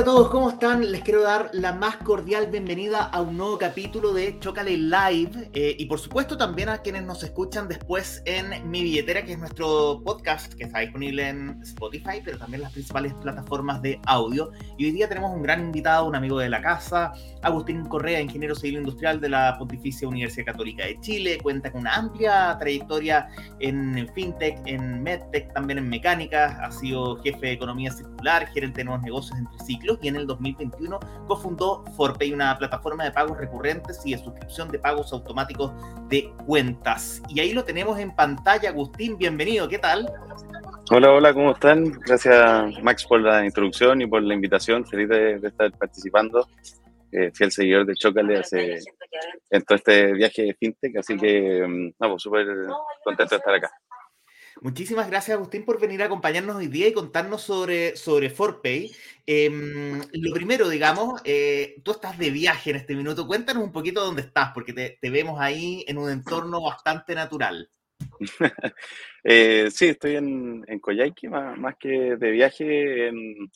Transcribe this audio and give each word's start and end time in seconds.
A 0.00 0.02
todos, 0.02 0.28
¿cómo 0.30 0.39
están? 0.70 0.92
Les 0.92 1.02
quiero 1.02 1.22
dar 1.22 1.50
la 1.52 1.72
más 1.72 1.96
cordial 1.96 2.46
bienvenida 2.48 3.02
a 3.02 3.20
un 3.20 3.36
nuevo 3.36 3.58
capítulo 3.58 4.12
de 4.12 4.38
Chocale 4.38 4.76
Live 4.76 5.50
eh, 5.52 5.74
y 5.78 5.86
por 5.86 5.98
supuesto 5.98 6.36
también 6.36 6.68
a 6.68 6.78
quienes 6.78 7.02
nos 7.02 7.22
escuchan 7.22 7.66
después 7.66 8.22
en 8.24 8.70
Mi 8.70 8.82
Billetera, 8.82 9.24
que 9.24 9.32
es 9.32 9.38
nuestro 9.38 10.00
podcast 10.04 10.52
que 10.54 10.64
está 10.64 10.80
disponible 10.80 11.28
en 11.28 11.60
Spotify, 11.62 12.20
pero 12.24 12.38
también 12.38 12.60
en 12.60 12.64
las 12.64 12.72
principales 12.72 13.14
plataformas 13.14 13.82
de 13.82 14.00
audio. 14.06 14.52
Y 14.78 14.84
hoy 14.84 14.92
día 14.92 15.08
tenemos 15.08 15.34
un 15.34 15.42
gran 15.42 15.60
invitado, 15.60 16.06
un 16.06 16.14
amigo 16.14 16.38
de 16.38 16.48
la 16.48 16.62
casa, 16.62 17.12
Agustín 17.42 17.84
Correa, 17.86 18.20
ingeniero 18.20 18.54
civil 18.54 18.78
industrial 18.78 19.20
de 19.20 19.28
la 19.28 19.56
Pontificia 19.58 20.06
Universidad 20.06 20.46
Católica 20.46 20.84
de 20.84 21.00
Chile, 21.00 21.38
cuenta 21.42 21.72
con 21.72 21.82
una 21.82 21.94
amplia 21.94 22.56
trayectoria 22.58 23.28
en 23.58 24.08
FinTech, 24.14 24.60
en 24.66 25.02
MedTech, 25.02 25.52
también 25.52 25.78
en 25.78 25.88
mecánica, 25.88 26.58
ha 26.62 26.70
sido 26.70 27.16
jefe 27.22 27.46
de 27.46 27.52
economía 27.52 27.90
circular, 27.90 28.46
gerente 28.48 28.78
de 28.78 28.84
nuevos 28.84 29.02
negocios 29.02 29.38
entre 29.38 29.58
sí 29.64 29.80
y 30.02 30.08
en 30.08 30.16
el 30.16 30.26
2021 30.60 31.00
cofundó 31.26 31.84
Forpay, 31.96 32.32
una 32.32 32.56
plataforma 32.56 33.04
de 33.04 33.12
pagos 33.12 33.38
recurrentes 33.38 34.00
y 34.04 34.12
de 34.12 34.18
suscripción 34.18 34.68
de 34.70 34.78
pagos 34.78 35.12
automáticos 35.12 35.72
de 36.08 36.32
cuentas. 36.46 37.22
Y 37.28 37.40
ahí 37.40 37.52
lo 37.52 37.64
tenemos 37.64 37.98
en 37.98 38.14
pantalla, 38.14 38.70
Agustín, 38.70 39.16
bienvenido, 39.16 39.68
¿qué 39.68 39.78
tal? 39.78 40.10
Hola, 40.90 41.12
hola, 41.12 41.32
¿cómo 41.32 41.52
están? 41.52 41.92
Gracias 42.06 42.82
Max 42.82 43.06
por 43.06 43.20
la 43.20 43.44
introducción 43.44 44.02
y 44.02 44.06
por 44.06 44.22
la 44.22 44.34
invitación, 44.34 44.84
feliz 44.84 45.08
de, 45.08 45.34
estar 45.36 45.70
participando. 45.72 46.48
Eh, 47.12 47.30
fiel 47.34 47.50
seguidor 47.50 47.86
de 47.86 47.94
Chocale 47.94 48.38
hace, 48.38 48.78
en 49.50 49.62
todo 49.62 49.76
este 49.76 50.12
viaje 50.12 50.42
de 50.42 50.54
FinTech, 50.54 50.96
así 50.96 51.16
que, 51.16 51.66
mm, 51.66 51.94
no, 51.98 52.10
pues 52.10 52.22
súper 52.22 52.46
contento 53.02 53.34
de 53.34 53.38
estar 53.38 53.54
acá. 53.54 53.70
Muchísimas 54.62 55.08
gracias, 55.08 55.36
Agustín, 55.36 55.64
por 55.64 55.80
venir 55.80 56.02
a 56.02 56.06
acompañarnos 56.06 56.56
hoy 56.56 56.66
día 56.66 56.86
y 56.86 56.92
contarnos 56.92 57.40
sobre, 57.40 57.96
sobre 57.96 58.28
ForPay. 58.28 58.92
Em, 59.24 60.02
lo 60.12 60.34
primero, 60.34 60.68
digamos, 60.68 61.22
eh, 61.24 61.80
tú 61.82 61.92
estás 61.92 62.18
de 62.18 62.30
viaje 62.30 62.70
en 62.70 62.76
este 62.76 62.94
minuto. 62.94 63.26
Cuéntanos 63.26 63.62
un 63.62 63.72
poquito 63.72 64.04
dónde 64.04 64.20
estás, 64.20 64.50
porque 64.52 64.74
te, 64.74 65.10
vemos 65.10 65.40
ahí 65.40 65.82
en 65.88 65.96
un 65.96 66.10
entorno 66.10 66.60
bastante 66.60 67.14
natural. 67.14 67.70
eh, 69.24 69.70
sí, 69.70 69.88
estoy 69.88 70.16
en, 70.16 70.62
en 70.66 70.78
Coyhaique, 70.78 71.30
más, 71.30 71.76
que 71.78 72.16
de 72.16 72.30
viaje, 72.30 73.08
en, 73.08 73.50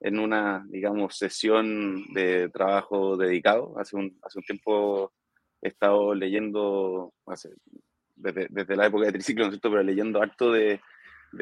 en, 0.00 0.18
una, 0.18 0.64
digamos, 0.70 1.18
sesión 1.18 2.02
de 2.14 2.48
trabajo 2.48 3.18
dedicado. 3.18 3.78
Hace 3.78 3.96
un, 3.96 4.18
hace 4.22 4.38
un 4.38 4.44
tiempo 4.44 5.12
he 5.60 5.68
estado 5.68 6.14
leyendo, 6.14 7.12
hace 7.26 7.50
desde, 8.32 8.76
la 8.76 8.86
época 8.86 9.06
de 9.06 9.12
triciclo, 9.12 9.44
¿no 9.44 9.48
es 9.48 9.54
cierto? 9.54 9.70
Pero 9.70 9.82
leyendo 9.82 10.22
harto 10.22 10.52
de, 10.52 10.80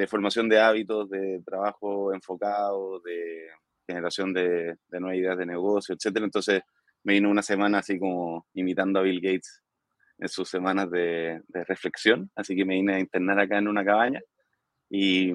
formación 0.08 0.48
de 0.48 0.60
hábitos, 0.60 1.08
de 1.10 1.42
trabajo 1.44 2.12
enfocado, 2.12 3.00
de 3.00 3.48
generación 3.86 4.32
de, 4.32 4.76
nuevas 4.90 5.18
ideas 5.18 5.38
de 5.38 5.46
negocio, 5.46 5.94
etcétera. 5.94 6.24
Entonces 6.24 6.62
me 7.04 7.14
vino 7.14 7.30
una 7.30 7.42
semana 7.42 7.78
así 7.78 7.98
como 7.98 8.46
imitando 8.54 9.00
a 9.00 9.02
Bill 9.02 9.20
Gates 9.20 9.62
en 10.18 10.28
sus 10.28 10.48
semanas 10.48 10.90
de, 10.90 11.42
reflexión, 11.52 12.30
así 12.36 12.56
que 12.56 12.64
me 12.64 12.74
vine 12.74 12.94
a 12.94 13.00
internar 13.00 13.38
acá 13.40 13.58
en 13.58 13.68
una 13.68 13.84
cabaña 13.84 14.20
y, 14.88 15.32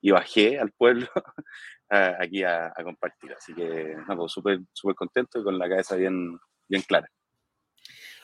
y 0.00 0.10
bajé 0.10 0.58
al 0.58 0.72
pueblo 0.72 1.06
aquí 1.88 2.42
a, 2.42 2.66
a, 2.66 2.84
compartir. 2.84 3.32
Así 3.32 3.54
que, 3.54 3.96
no, 4.08 4.16
pues 4.16 4.32
súper 4.32 4.60
súper 4.72 4.96
contento 4.96 5.40
y 5.40 5.44
con 5.44 5.58
la 5.58 5.68
cabeza 5.68 5.96
bien, 5.96 6.38
bien 6.68 6.82
clara. 6.82 7.08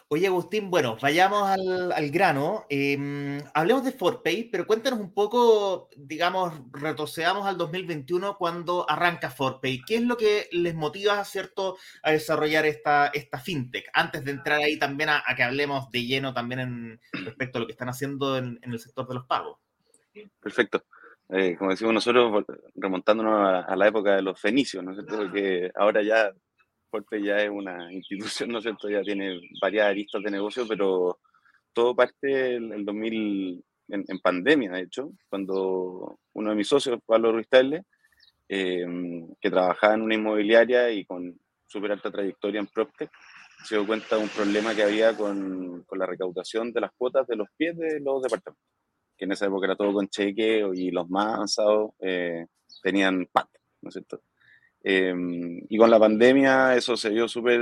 Oye, 0.09 0.27
Agustín, 0.27 0.71
bueno, 0.71 0.99
vayamos 1.01 1.49
al, 1.49 2.11
grano. 2.11 2.67
Em, 2.69 3.43
hablemos 3.55 3.85
de 3.85 3.93
ForPay, 3.93 4.51
pero 4.51 4.67
cuéntanos 4.67 5.01
un 5.01 5.15
poco, 5.15 5.89
digamos, 5.97 6.53
retrocedamos 6.73 7.47
al 7.47 7.57
2021 7.57 8.37
cuando 8.37 8.89
arranca 8.89 9.31
ForPay. 9.31 9.81
¿Qué 9.87 9.97
es 9.97 10.03
lo 10.03 10.19
que 10.19 10.49
les 10.53 10.75
motiva, 10.75 11.25
cierto, 11.25 11.79
a 12.03 12.13
desarrollar 12.13 12.67
esta, 12.67 13.07
esta 13.09 13.39
fintech? 13.39 13.89
Antes 13.95 14.25
de 14.25 14.33
entrar 14.33 14.61
ahí 14.61 14.79
también 14.79 15.09
a, 15.09 15.23
que 15.35 15.43
hablemos 15.43 15.91
de 15.91 16.05
lleno 16.05 16.35
también 16.35 16.61
en, 16.61 17.01
respecto 17.25 17.59
a 17.59 17.61
lo 17.63 17.67
que 17.67 17.73
están 17.73 17.89
haciendo 17.89 18.37
en, 18.37 18.61
el 18.63 18.79
sector 18.79 19.09
de 19.09 19.15
los 19.15 19.25
pagos. 19.25 19.59
Perfecto. 20.39 20.85
Eh, 21.31 21.57
como 21.57 21.71
decimos 21.71 21.95
nosotros, 21.95 22.45
remontándonos 22.75 23.65
a, 23.67 23.75
la 23.75 23.89
época 23.89 24.17
de 24.17 24.23
los 24.23 24.39
fenicios, 24.39 24.85
¿no 24.85 24.91
es 24.91 24.99
cierto? 24.99 25.17
Porque 25.17 25.73
ahora 25.75 26.03
ya 26.03 26.31
Forte 26.95 27.21
ya 27.21 27.39
es 27.39 27.51
una 27.51 27.93
institución, 27.93 28.51
¿no 28.51 28.59
es 28.59 28.63
cierto? 28.63 28.89
Ya 28.89 29.03
tiene 29.03 29.41
varias 29.61 29.89
aristas 29.89 30.23
de 30.23 30.31
negocio, 30.31 30.65
pero 30.69 31.19
todo 31.73 31.97
parte 31.97 32.55
en 32.55 32.73
el 32.73 32.85
2000, 32.85 33.65
en, 33.89 34.19
pandemia, 34.21 34.71
de 34.71 34.83
hecho, 34.83 35.11
cuando 35.29 36.21
uno 36.35 36.51
de 36.51 36.55
mis 36.55 36.69
socios, 36.69 37.01
Pablo 37.05 37.33
Ruiz 37.33 37.49
eh, 38.49 38.87
que 39.41 39.51
trabajaba 39.51 39.95
en 39.95 40.03
una 40.03 40.15
inmobiliaria 40.15 40.89
y 40.93 41.05
con 41.05 41.37
súper 41.67 41.91
alta 41.91 42.13
trayectoria 42.13 42.61
en 42.61 42.69
PropTech, 42.69 43.11
se 43.65 43.75
dio 43.75 43.85
cuenta 43.89 44.15
de 44.15 44.23
un 44.23 44.29
problema 44.29 44.73
que 44.73 44.85
había 44.85 45.17
con, 45.17 45.83
con, 45.83 45.99
la 45.99 46.07
recaudación 46.07 46.73
de 46.73 46.81
las 46.81 46.93
cuotas 46.97 47.27
de 47.27 47.35
los 47.35 47.49
pies 47.57 47.77
de 47.77 47.99
los 47.99 48.23
departamentos, 48.23 48.63
que 49.17 49.25
en 49.25 49.33
esa 49.33 49.47
época 49.47 49.67
era 49.67 49.75
todo 49.75 49.93
con 49.93 50.07
cheque 50.07 50.65
y 50.75 50.93
los 50.93 51.11
más 51.11 51.35
avanzados 51.35 51.91
eh, 51.99 52.47
tenían 52.85 53.27
PAT, 53.33 53.49
¿no 53.81 53.89
es 53.89 53.95
cierto? 53.95 54.23
Em, 54.87 55.63
y 55.67 55.79
con 55.79 55.91
la 55.91 55.99
pandemia 55.99 56.77
eso 56.77 56.95
se 56.95 57.09
vio 57.09 57.27
súper 57.27 57.59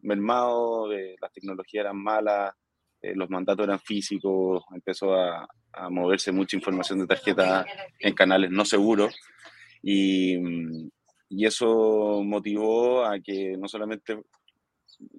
mermado, 0.00 0.92
eh, 0.92 1.14
las 1.22 1.32
tecnologías 1.32 1.82
eran 1.84 2.02
malas, 2.02 2.52
eh, 3.00 3.14
los 3.14 3.30
mandatos 3.30 3.64
eran 3.64 3.78
físicos, 3.78 4.64
empezó 4.74 5.14
a, 5.14 5.46
a, 5.72 5.88
moverse 5.88 6.32
mucha 6.32 6.56
información 6.56 6.98
de 6.98 7.06
tarjeta 7.06 7.64
en 8.00 8.12
canales 8.12 8.50
no 8.50 8.64
seguros. 8.64 9.14
Y, 9.82 10.36
y 11.28 11.46
eso 11.46 12.22
motivó 12.24 13.04
a 13.04 13.20
que 13.20 13.56
no 13.56 13.68
solamente 13.68 14.20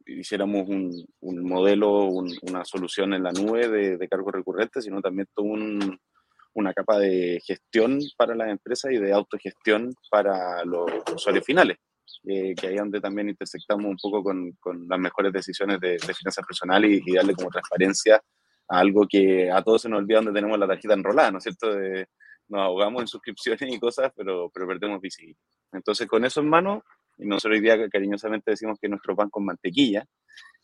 hiciéramos 0.08 0.68
un, 0.68 0.92
un 1.22 1.44
modelo, 1.46 2.08
una 2.42 2.66
solución 2.66 3.14
en 3.14 3.24
la 3.24 3.32
nube 3.32 3.70
de, 3.70 3.98
de 3.98 4.08
cargos 4.10 4.34
recurrentes, 4.34 4.84
sino 4.84 5.02
también 5.02 5.30
todo 5.34 5.46
un, 5.46 6.00
una 6.70 6.74
capa 6.74 7.00
de 7.00 7.42
gestión 7.46 8.00
para 8.16 8.36
las 8.36 8.50
empresas 8.50 8.92
y 8.92 8.98
de 8.98 9.12
autogestión 9.12 9.94
para 10.10 10.64
los 10.66 10.90
usuarios 11.14 11.44
finales, 11.44 11.78
eh, 12.28 12.54
que 12.56 12.68
ahí 12.68 12.76
es 12.76 12.80
donde 12.80 13.02
también 13.02 13.30
intersectamos 13.30 13.86
un 13.86 13.98
poco 13.98 14.24
con, 14.24 14.52
con 14.60 14.88
las 14.88 15.00
mejores 15.00 15.34
decisiones 15.34 15.80
de, 15.80 15.92
de 15.92 16.14
finanzas 16.14 16.46
personales 16.46 17.02
y, 17.06 17.14
darle 17.14 17.34
como 17.34 17.50
transparencia 17.50 18.22
a 18.68 18.80
algo 18.80 19.08
que 19.10 19.50
a 19.52 19.64
todos 19.64 19.82
se 19.82 19.90
nos 19.90 20.00
olvida 20.00 20.18
donde 20.18 20.34
tenemos 20.34 20.60
la 20.60 20.68
tarjeta 20.68 20.94
enrolada, 20.94 21.32
¿no 21.32 21.40
es 21.40 21.44
cierto? 21.44 21.74
De, 21.74 22.06
nos 22.50 22.62
ahogamos 22.62 23.02
en 23.02 23.08
suscripciones 23.08 23.62
y 23.62 23.80
cosas, 23.80 24.12
pero, 24.16 24.50
pero 24.54 24.68
perdemos 24.68 25.02
visibilidad. 25.02 25.40
Entonces, 25.72 26.08
con 26.08 26.24
eso 26.24 26.42
en 26.42 26.50
mano, 26.50 26.84
y 27.18 27.26
nosotros 27.26 27.58
hoy 27.58 27.62
día 27.62 27.90
cariñosamente 27.90 28.52
decimos 28.52 28.78
que 28.80 28.90
nuestros 28.90 29.16
bancos 29.16 29.44
mantequilla, 29.44 30.06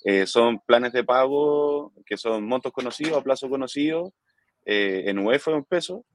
eh, 0.03 0.27
son 0.27 0.59
planes 0.65 0.93
de 0.93 1.03
pago 1.03 1.93
que 2.05 2.17
son 2.17 2.45
montos 2.45 2.71
conocidos 2.71 3.17
a 3.17 3.23
plazo 3.23 3.49
conocido, 3.49 4.13
eh, 4.65 5.03
en 5.05 5.19
UEF 5.19 5.47
un 5.49 5.63
peso 5.63 6.05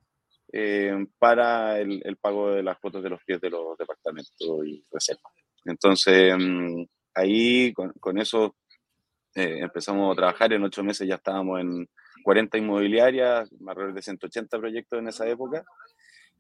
eh, 0.53 1.07
para 1.19 1.79
el, 1.79 2.17
pago 2.21 2.51
de 2.51 2.63
las 2.63 2.79
cuotas 2.79 3.03
de 3.03 3.11
los 3.11 3.23
pies 3.25 3.41
de 3.41 3.51
los 3.51 3.79
departamentos 3.79 4.67
y 4.67 4.85
reservas. 4.91 5.33
Entonces, 5.65 6.35
mm, 6.37 6.83
ahí 7.15 7.73
con, 7.73 8.19
eso 8.19 8.57
eh, 9.35 9.61
empezamos 9.61 10.13
a 10.13 10.17
trabajar. 10.17 10.53
En 10.53 10.65
ocho 10.65 10.83
meses 10.83 11.07
ya 11.07 11.15
estábamos 11.17 11.61
en 11.61 11.89
40 12.25 12.59
inmobiliarias, 12.59 13.49
alrededor 13.67 13.95
de 13.95 14.03
180 14.03 14.59
proyectos 14.59 14.99
en 14.99 15.09
esa 15.09 15.29
época. 15.29 15.65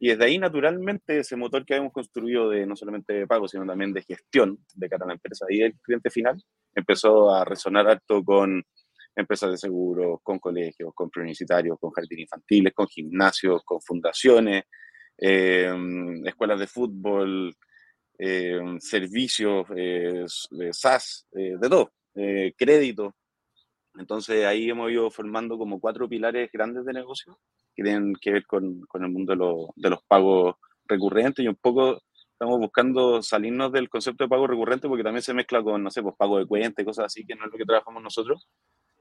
Y 0.00 0.08
desde 0.08 0.24
ahí, 0.24 0.38
naturalmente, 0.38 1.18
ese 1.18 1.36
motor 1.36 1.64
que 1.64 1.74
habíamos 1.74 1.92
construido 1.92 2.48
de 2.48 2.66
no 2.66 2.74
solamente 2.74 3.12
de 3.12 3.26
pago, 3.26 3.46
sino 3.46 3.66
también 3.66 3.92
de 3.92 4.02
gestión 4.02 4.58
de 4.74 4.88
cara 4.88 5.04
a 5.04 5.08
la 5.08 5.14
empresa 5.14 5.46
y 5.50 5.60
el 5.60 5.74
cliente 5.82 6.10
final, 6.10 6.42
empezó 6.74 7.32
a 7.32 7.44
resonar 7.44 7.86
alto 7.86 8.24
con 8.24 8.64
empresas 9.20 9.50
de 9.50 9.58
seguros, 9.58 10.20
con 10.22 10.38
colegios, 10.38 10.92
con 10.94 11.10
preuniversitarios, 11.10 11.78
con 11.78 11.90
jardines 11.90 12.24
infantiles, 12.24 12.72
con 12.74 12.86
gimnasios, 12.88 13.62
con 13.64 13.80
fundaciones, 13.80 14.64
eh, 15.18 15.70
escuelas 16.24 16.58
de 16.58 16.66
fútbol, 16.66 17.54
eh, 18.18 18.58
servicios 18.78 19.66
eh, 19.76 20.24
SAS, 20.72 21.26
de 21.30 21.68
todo, 21.68 21.92
crédito. 22.56 23.14
Entonces 23.96 24.46
ahí 24.46 24.70
hemos 24.70 24.90
ido 24.90 25.10
formando 25.10 25.58
como 25.58 25.80
cuatro 25.80 26.08
pilares 26.08 26.50
grandes 26.52 26.84
de 26.84 26.92
negocio 26.92 27.38
que 27.74 27.82
tienen 27.82 28.14
que 28.20 28.30
ver 28.32 28.46
con, 28.46 28.80
con 28.82 29.04
el 29.04 29.10
mundo 29.10 29.34
de, 29.34 29.82
de, 29.82 29.90
los 29.90 30.02
pagos 30.04 30.56
recurrentes 30.86 31.44
y 31.44 31.48
un 31.48 31.56
poco 31.56 32.00
estamos 32.40 32.58
buscando 32.58 33.22
salirnos 33.22 33.70
del 33.70 33.90
concepto 33.90 34.24
de 34.24 34.28
pago 34.28 34.46
recurrente 34.46 34.88
porque 34.88 35.04
también 35.04 35.22
se 35.22 35.34
mezcla 35.34 35.62
con, 35.62 35.82
no 35.82 35.90
sé, 35.90 36.02
pues 36.02 36.14
pago 36.16 36.38
de 36.38 36.46
cuenta 36.46 36.80
y 36.80 36.86
cosas 36.86 37.06
así, 37.06 37.26
que 37.26 37.34
no 37.34 37.44
es 37.44 37.52
lo 37.52 37.58
que 37.58 37.66
trabajamos 37.66 38.02
nosotros, 38.02 38.48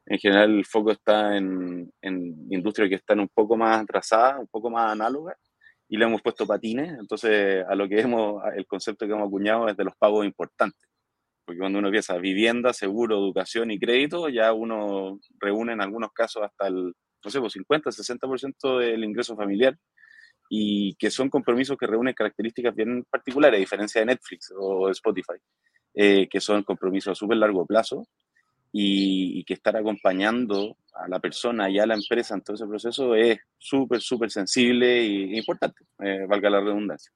en 0.10 0.18
general 0.18 0.58
el 0.58 0.66
foco 0.66 0.92
está 0.92 1.38
en, 1.38 1.92
en 2.02 2.48
industrias 2.50 2.90
que 2.90 2.96
están 2.96 3.20
un 3.20 3.30
poco 3.30 3.56
más 3.56 3.80
atrasadas, 3.80 4.40
un 4.40 4.48
poco 4.48 4.72
más 4.72 4.92
análogas, 4.92 5.38
y 5.88 5.98
le 5.98 6.06
hemos 6.06 6.22
puesto 6.24 6.48
patines, 6.48 6.98
entonces 7.00 7.64
a 7.68 7.76
lo 7.76 7.88
que 7.88 8.02
hemos, 8.02 8.42
el 8.56 8.66
concepto 8.66 9.06
que 9.06 9.14
hemos 9.14 9.28
acuñado 9.28 9.70
es 9.70 9.78
de 9.78 9.84
los 9.84 9.94
pagos 9.98 10.26
importantes, 10.26 10.90
porque 11.46 11.60
cuando 11.60 11.78
uno 11.78 11.92
piensa 11.92 12.18
vivienda, 12.18 12.74
seguro, 12.74 13.18
educación 13.18 13.70
y 13.70 13.80
crédito, 13.80 14.30
ya 14.30 14.52
uno 14.52 15.20
reúne 15.40 15.74
en 15.74 15.82
algunos 15.82 16.12
casos 16.12 16.42
hasta 16.42 16.68
el, 16.68 16.92
no 17.24 17.32
sé, 17.32 17.40
pues 17.40 17.54
50, 17.54 17.92
60% 17.92 18.80
del 18.80 19.04
ingreso 19.04 19.36
familiar, 19.36 19.78
y 20.50 20.96
que 20.96 21.12
son 21.12 21.30
compromisos 21.30 21.78
que 21.78 21.86
reúnen 21.86 22.16
características 22.16 22.74
bien 22.74 23.06
particulares, 23.12 23.58
a 23.58 23.60
diferencia 23.60 24.02
de 24.02 24.08
Netflix 24.08 24.52
o 24.58 24.90
Spotify, 24.90 25.38
eh, 25.94 26.28
que 26.28 26.42
son 26.42 26.64
compromisos 26.64 27.12
a 27.12 27.16
súper 27.16 27.38
largo 27.38 27.64
plazo 27.68 28.08
y, 28.72 29.44
que 29.44 29.54
estar 29.54 29.76
acompañando 29.76 30.78
a 30.94 31.08
la 31.08 31.20
persona 31.20 31.70
y 31.70 31.80
a 31.80 31.86
la 31.86 31.96
empresa 31.96 32.36
en 32.36 32.42
todo 32.42 32.56
ese 32.56 32.68
proceso 32.68 33.16
es 33.16 33.40
súper, 33.58 34.02
súper 34.02 34.30
sensible 34.32 35.00
e 35.00 35.38
importante, 35.38 35.86
eh, 36.00 36.26
valga 36.28 36.50
la 36.50 36.62
redundancia. 36.62 37.12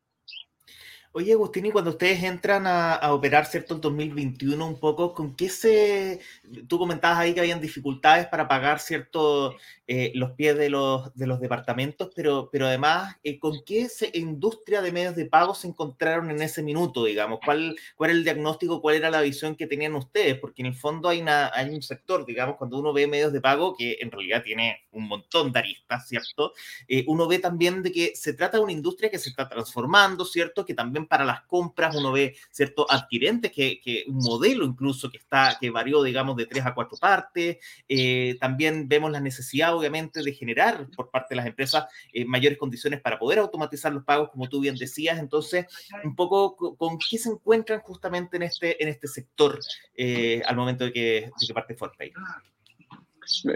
Oye, 1.15 1.33
Agustín, 1.33 1.67
y 1.67 1.71
cuando 1.71 1.91
ustedes 1.91 2.23
entran 2.23 2.65
a, 2.65 3.13
operar, 3.13 3.45
¿cierto? 3.45 3.75
En 3.75 3.81
2021 3.81 4.65
un 4.65 4.79
poco, 4.79 5.13
¿con 5.13 5.35
qué 5.35 5.47
se... 5.47 6.19
Tú 6.67 6.79
comentabas 6.79 7.19
ahí 7.19 7.35
que 7.35 7.39
habían 7.39 7.61
dificultades 7.61 8.25
para 8.25 8.47
pagar, 8.47 8.79
¿cierto? 8.79 9.55
Eh, 9.85 10.11
los 10.15 10.31
pies 10.31 10.57
de 10.57 10.69
los, 10.69 11.13
de 11.13 11.27
los 11.27 11.39
departamentos, 11.39 12.09
pero, 12.15 12.49
pero 12.51 12.65
además, 12.65 13.17
eh, 13.23 13.37
¿con 13.37 13.63
qué 13.63 13.87
industria 14.13 14.81
de 14.81 14.91
medios 14.91 15.15
de 15.15 15.25
pago 15.25 15.53
se 15.53 15.67
encontraron 15.67 16.31
en 16.31 16.41
ese 16.41 16.63
minuto, 16.63 17.05
digamos? 17.05 17.39
¿Cuál, 17.45 17.75
¿Cuál 17.95 18.09
era 18.09 18.17
el 18.17 18.23
diagnóstico, 18.23 18.81
cuál 18.81 18.95
era 18.95 19.11
la 19.11 19.21
visión 19.21 19.55
que 19.55 19.67
tenían 19.67 19.93
ustedes? 19.93 20.39
Porque 20.39 20.63
en 20.63 20.67
el 20.67 20.75
fondo 20.75 21.09
hay, 21.09 21.21
una, 21.21 21.51
hay 21.53 21.69
un 21.69 21.83
sector, 21.83 22.25
digamos, 22.25 22.55
cuando 22.55 22.79
uno 22.79 22.91
ve 22.91 23.05
medios 23.05 23.33
de 23.33 23.41
pago, 23.41 23.75
que 23.75 23.97
en 23.99 24.09
realidad 24.09 24.41
tiene 24.41 24.87
un 24.91 25.07
montón 25.07 25.51
de 25.51 25.59
aristas, 25.59 26.07
¿cierto? 26.07 26.53
Eh, 26.87 27.03
uno 27.07 27.27
ve 27.27 27.37
también 27.37 27.83
de 27.83 27.91
que 27.91 28.15
se 28.15 28.33
trata 28.33 28.57
de 28.57 28.63
una 28.63 28.71
industria 28.71 29.11
que 29.11 29.19
se 29.19 29.29
está 29.29 29.47
transformando, 29.47 30.25
¿cierto? 30.25 30.65
Que 30.65 30.73
también 30.73 31.02
para 31.07 31.25
las 31.25 31.41
compras 31.43 31.95
uno 31.95 32.11
ve 32.11 32.35
ciertos 32.51 32.85
adquirentes, 32.89 33.51
que, 33.51 34.03
un 34.07 34.17
modelo 34.17 34.65
incluso 34.65 35.09
que, 35.09 35.17
está, 35.17 35.57
que 35.59 35.69
varió, 35.69 36.03
digamos, 36.03 36.35
de 36.35 36.45
tres 36.45 36.65
a 36.65 36.73
cuatro 36.73 36.97
partes. 36.97 37.57
Eh, 37.87 38.37
también 38.39 38.87
vemos 38.87 39.11
la 39.11 39.19
necesidad, 39.19 39.75
obviamente, 39.75 40.21
de 40.21 40.33
generar 40.33 40.87
por 40.95 41.09
parte 41.09 41.29
de 41.31 41.37
las 41.37 41.45
empresas 41.45 41.85
eh, 42.11 42.25
mayores 42.25 42.57
condiciones 42.57 43.01
para 43.01 43.19
poder 43.19 43.39
automatizar 43.39 43.93
los 43.93 44.03
pagos, 44.03 44.29
como 44.29 44.49
tú 44.49 44.59
bien 44.59 44.75
decías. 44.75 45.19
Entonces, 45.19 45.65
un 46.03 46.15
poco 46.15 46.55
con 46.55 46.97
qué 46.97 47.17
se 47.17 47.29
encuentran 47.29 47.79
justamente 47.81 48.37
en 48.37 48.43
este, 48.43 48.81
en 48.81 48.89
este 48.89 49.07
sector 49.07 49.59
eh, 49.95 50.41
al 50.45 50.55
momento 50.55 50.85
de 50.85 50.93
que, 50.93 51.31
de 51.39 51.47
que 51.47 51.53
parte 51.53 51.75
Fortpay. 51.75 52.11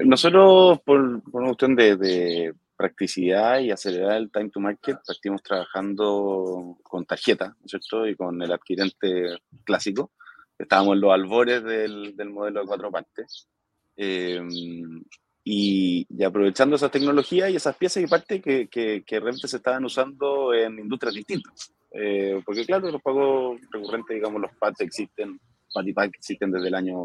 Nosotros, 0.06 0.80
por, 0.86 1.22
por 1.24 1.42
una 1.42 1.50
cuestión 1.50 1.76
de 1.76 2.54
practicidad 2.78 3.60
y 3.60 3.72
acelerar 3.72 4.18
el 4.18 4.32
time 4.32 4.50
to 4.50 4.60
market, 4.60 4.98
partimos 5.06 5.42
trabajando 5.42 6.78
con 6.84 7.06
tarjeta, 7.06 7.48
¿no 7.48 7.66
es 7.66 7.72
cierto? 7.72 8.08
Y 8.08 8.16
con 8.16 8.42
el 8.42 8.52
adquirente 8.52 9.40
clásico. 9.64 10.12
Estábamos 10.58 10.96
en 10.96 11.02
los 11.02 11.14
albores 11.14 11.64
del, 11.64 12.16
del 12.16 12.30
modelo 12.30 12.62
de 12.62 12.68
cuatro 12.68 12.92
partes. 12.92 13.48
Em, 13.96 15.04
y, 15.44 16.06
y, 16.10 16.24
aprovechando 16.24 16.76
esas 16.76 16.92
tecnologías 16.92 17.50
y 17.50 17.56
esas 17.56 17.76
piezas 17.76 18.04
y 18.04 18.08
partes 18.08 18.42
que, 18.42 18.68
que, 18.68 19.04
que 19.06 19.20
realmente 19.20 19.48
se 19.48 19.58
estaban 19.58 19.84
usando 19.86 20.54
en 20.54 20.80
industrias 20.80 21.16
distintas. 21.16 21.74
Eh, 21.92 22.42
porque 22.46 22.66
claro, 22.66 22.92
los 22.92 23.02
pagos 23.02 23.60
recurrentes, 23.72 24.16
digamos, 24.16 24.42
los 24.42 24.52
PAT 24.60 24.82
existen, 24.82 25.40
PAT 25.74 25.88
y 25.88 25.94
PAT 25.94 26.10
existen 26.16 26.52
desde 26.52 26.68
el 26.68 26.76
año 26.76 26.98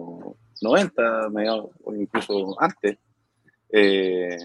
90, 0.60 1.30
mediados, 1.30 1.70
o 1.84 1.94
incluso 1.94 2.60
antes. 2.60 2.98
Eh, 3.70 4.36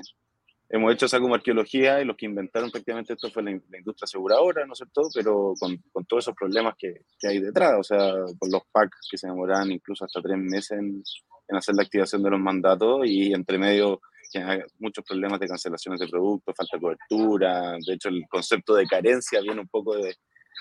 hemos 0.69 0.93
hecho 0.93 1.05
esa 1.05 1.19
como 1.19 1.35
arqueología 1.35 2.01
y 2.01 2.05
los 2.05 2.17
que 2.17 2.25
inventaron 2.25 2.71
prácticamente 2.71 3.13
esto 3.13 3.29
fue 3.29 3.43
la, 3.43 3.51
industria 3.51 4.03
aseguradora, 4.03 4.65
¿no 4.65 4.73
es 4.73 4.79
cierto? 4.79 5.03
Pero 5.13 5.53
con, 5.59 5.77
con 5.91 6.05
todos 6.05 6.25
esos 6.25 6.35
problemas 6.35 6.75
que, 6.77 7.01
que, 7.19 7.27
hay 7.27 7.39
detrás, 7.39 7.75
o 7.79 7.83
sea, 7.83 8.13
con 8.37 8.51
los 8.51 8.61
packs 8.71 9.07
que 9.09 9.17
se 9.17 9.27
demoran 9.27 9.71
incluso 9.71 10.05
hasta 10.05 10.21
tres 10.21 10.37
meses 10.37 10.71
en, 10.71 11.03
en 11.47 11.55
hacer 11.55 11.75
la 11.75 11.83
activación 11.83 12.23
de 12.23 12.29
los 12.29 12.39
mandatos 12.39 13.01
y 13.05 13.33
entre 13.33 13.57
medio 13.57 14.01
muchos 14.79 15.05
problemas 15.05 15.39
de 15.39 15.47
cancelaciones 15.47 15.99
de 15.99 16.07
productos, 16.07 16.53
falta 16.55 16.77
de 16.77 16.81
cobertura, 16.81 17.77
de 17.85 17.93
hecho 17.93 18.09
el 18.09 18.25
concepto 18.29 18.75
de 18.75 18.85
carencia 18.85 19.41
viene 19.41 19.61
un 19.61 19.67
poco 19.67 19.95
de, 19.95 20.15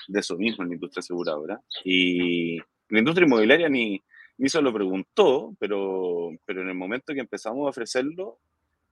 de 0.07 0.19
eso 0.19 0.37
mismo 0.37 0.63
en 0.63 0.69
la 0.69 0.75
industria 0.75 1.01
aseguradora. 1.01 1.61
Y 1.83 2.57
la 2.89 2.99
industria 2.99 3.25
inmobiliaria 3.25 3.69
ni, 3.69 4.01
ni 4.37 4.49
se 4.49 4.61
lo 4.61 4.73
preguntó, 4.73 5.55
pero, 5.59 6.29
pero 6.45 6.61
en 6.61 6.69
el 6.69 6.75
momento 6.75 7.13
que 7.13 7.19
empezamos 7.19 7.65
a 7.65 7.69
ofrecerlo, 7.69 8.39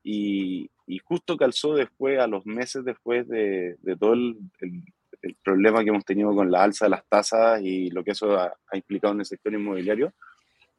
y, 0.07 0.69
justo 1.03 1.35
calzó 1.35 1.73
después, 1.73 2.19
a 2.19 2.27
los 2.27 2.45
meses 2.45 2.85
después 2.85 3.27
de, 3.27 3.75
todo 3.99 4.13
el, 4.13 4.37
problema 5.43 5.83
que 5.83 5.89
hemos 5.89 6.05
tenido 6.05 6.35
con 6.35 6.51
la 6.51 6.63
alza 6.63 6.85
de 6.85 6.91
las 6.91 7.03
tasas 7.07 7.59
y 7.63 7.89
lo 7.89 8.03
que 8.03 8.11
eso 8.11 8.37
ha, 8.37 8.53
implicado 8.73 9.15
en 9.15 9.21
el 9.21 9.25
sector 9.25 9.51
inmobiliario, 9.53 10.13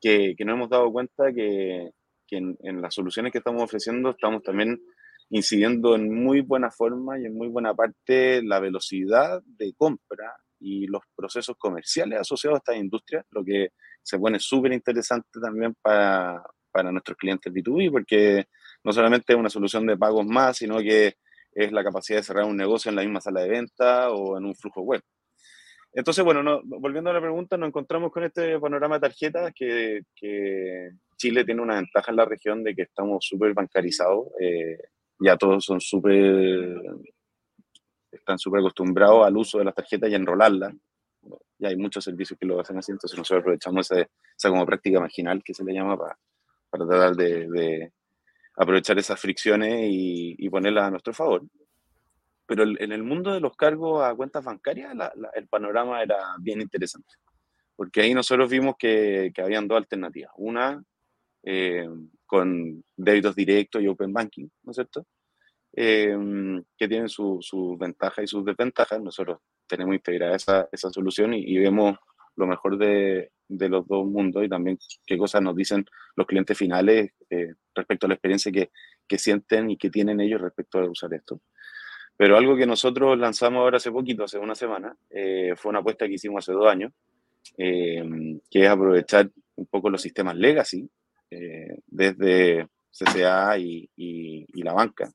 que, 0.00 0.34
que 0.36 0.44
nos 0.44 0.54
hemos 0.54 0.70
dado 0.70 0.92
cuenta 0.92 1.32
que, 1.32 1.90
que 2.28 2.36
en, 2.36 2.56
en, 2.62 2.80
las 2.80 2.94
soluciones 2.94 3.32
que 3.32 3.38
estamos 3.38 3.62
ofreciendo 3.62 4.10
estamos 4.10 4.44
también 4.44 4.80
incidiendo 5.30 5.96
en 5.96 6.14
muy 6.14 6.42
buena 6.42 6.70
forma 6.70 7.18
y 7.18 7.24
en 7.24 7.34
muy 7.34 7.48
buena 7.48 7.74
parte 7.74 8.40
la 8.44 8.60
velocidad 8.60 9.42
de 9.44 9.74
compra 9.76 10.36
y 10.60 10.86
los 10.86 11.02
procesos 11.16 11.56
comerciales 11.58 12.20
asociados 12.20 12.58
a 12.58 12.58
esta 12.58 12.76
industria, 12.76 13.26
lo 13.30 13.44
que 13.44 13.70
se 14.02 14.20
pone 14.20 14.38
súper 14.38 14.72
interesante 14.72 15.40
también 15.40 15.74
para, 15.82 16.40
para 16.70 16.92
nuestros 16.92 17.18
clientes 17.18 17.52
B2B, 17.52 17.90
porque 17.90 18.46
no 18.86 18.92
solamente 18.92 19.34
una 19.34 19.50
solución 19.50 19.84
de 19.84 19.96
pagos 19.96 20.24
más, 20.24 20.58
sino 20.58 20.78
que 20.78 21.16
es 21.52 21.72
la 21.72 21.82
capacidad 21.82 22.20
de 22.20 22.22
cerrar 22.22 22.44
un 22.44 22.56
negocio 22.56 22.88
en 22.88 22.94
la 22.94 23.02
misma 23.02 23.20
sala 23.20 23.40
de 23.40 23.48
venta 23.48 24.12
o 24.12 24.38
en 24.38 24.44
un 24.44 24.54
flujo 24.54 24.80
web. 24.82 25.02
Entonces, 25.92 26.24
bueno, 26.24 26.62
volviendo 26.64 27.10
a 27.10 27.12
la 27.12 27.20
pregunta, 27.20 27.56
nos 27.56 27.66
encontramos 27.66 28.12
con 28.12 28.22
este 28.22 28.60
panorama 28.60 28.96
de 28.96 29.08
tarjetas 29.08 29.52
que, 29.52 30.02
Chile 31.16 31.44
tiene 31.44 31.62
una 31.62 31.76
ventaja 31.76 32.12
en 32.12 32.16
la 32.16 32.26
región 32.26 32.62
de 32.62 32.76
que 32.76 32.82
estamos 32.82 33.26
súper 33.26 33.54
bancarizados, 33.54 34.28
eh, 34.38 34.78
ya 35.18 35.36
todos 35.36 35.64
son 35.64 35.80
súper, 35.80 36.76
están 38.12 38.38
súper 38.38 38.60
acostumbrados 38.60 39.26
al 39.26 39.36
uso 39.36 39.58
de 39.58 39.64
las 39.64 39.74
tarjetas 39.74 40.10
y 40.10 40.12
a 40.12 40.16
enrolarlas. 40.16 40.74
Ya 41.58 41.68
hay 41.70 41.76
muchos 41.76 42.04
servicios 42.04 42.38
que 42.38 42.46
lo 42.46 42.60
hacen 42.60 42.78
así, 42.78 42.92
entonces 42.92 43.18
nosotros 43.18 43.40
aprovechamos 43.40 43.90
esa, 43.90 44.06
esa 44.36 44.50
como 44.50 44.64
práctica 44.64 45.00
marginal 45.00 45.42
que 45.42 45.54
se 45.54 45.64
le 45.64 45.72
llama 45.72 45.98
para, 45.98 46.16
para 46.70 46.86
tratar 46.86 47.16
de, 47.16 47.92
aprovechar 48.56 48.98
esas 48.98 49.20
fricciones 49.20 49.86
y, 49.88 50.48
ponerlas 50.48 50.84
a 50.84 50.90
nuestro 50.90 51.12
favor. 51.12 51.42
Pero 52.46 52.62
en 52.62 52.92
el 52.92 53.02
mundo 53.02 53.32
de 53.32 53.40
los 53.40 53.56
cargos 53.56 54.04
a 54.04 54.14
cuentas 54.14 54.44
bancarias, 54.44 54.94
el 55.34 55.48
panorama 55.48 56.02
era 56.02 56.16
bien 56.38 56.60
interesante, 56.60 57.14
porque 57.74 58.02
ahí 58.02 58.14
nosotros 58.14 58.48
vimos 58.48 58.76
que, 58.78 59.32
que 59.34 59.42
habían 59.42 59.66
dos 59.66 59.78
alternativas. 59.78 60.32
Una, 60.36 60.82
eh, 61.42 61.88
con 62.26 62.84
débitos 62.96 63.36
directos 63.36 63.80
y 63.80 63.86
open 63.86 64.12
banking, 64.12 64.48
¿no 64.64 64.70
es 64.72 64.76
cierto? 64.76 65.06
Eh, 65.72 66.16
que 66.76 66.88
tienen 66.88 67.08
sus 67.08 67.78
ventajas 67.78 68.24
y 68.24 68.26
sus 68.26 68.44
desventajas. 68.44 69.00
Nosotros 69.00 69.38
tenemos 69.66 69.94
integrada 69.94 70.34
esa, 70.34 70.68
esa 70.72 70.90
solución 70.90 71.34
y, 71.34 71.42
y, 71.42 71.58
vemos 71.58 71.96
lo 72.36 72.46
mejor 72.46 72.78
de, 72.78 73.30
de 73.48 73.68
los 73.68 73.86
dos 73.86 74.06
mundos 74.06 74.44
y 74.44 74.48
también 74.48 74.78
qué 75.06 75.16
cosas 75.16 75.42
nos 75.42 75.56
dicen 75.56 75.84
los 76.14 76.26
clientes 76.26 76.56
finales 76.56 77.12
eh, 77.30 77.54
respecto 77.74 78.06
a 78.06 78.08
la 78.08 78.14
experiencia 78.14 78.52
que, 78.52 78.70
que, 79.06 79.18
sienten 79.18 79.70
y 79.70 79.76
que 79.76 79.90
tienen 79.90 80.20
ellos 80.20 80.40
respecto 80.40 80.78
a 80.78 80.88
usar 80.88 81.12
esto. 81.14 81.40
Pero 82.16 82.36
algo 82.36 82.56
que 82.56 82.66
nosotros 82.66 83.18
lanzamos 83.18 83.60
ahora 83.60 83.76
hace 83.76 83.92
poquito, 83.92 84.24
hace 84.24 84.38
una 84.38 84.54
semana, 84.54 84.96
eh, 85.10 85.54
fue 85.56 85.70
una 85.70 85.80
apuesta 85.80 86.06
que 86.06 86.14
hicimos 86.14 86.44
hace 86.44 86.52
dos 86.52 86.66
años, 86.66 86.92
eh, 87.58 88.02
que 88.50 88.64
es 88.64 88.68
aprovechar 88.68 89.30
un 89.56 89.66
poco 89.66 89.90
los 89.90 90.02
sistemas 90.02 90.36
legacy 90.36 90.88
desde 91.86 92.68
CCA 92.90 93.58
y, 93.58 93.90
y, 93.96 94.46
y 94.48 94.62
la 94.62 94.72
banca 94.72 95.12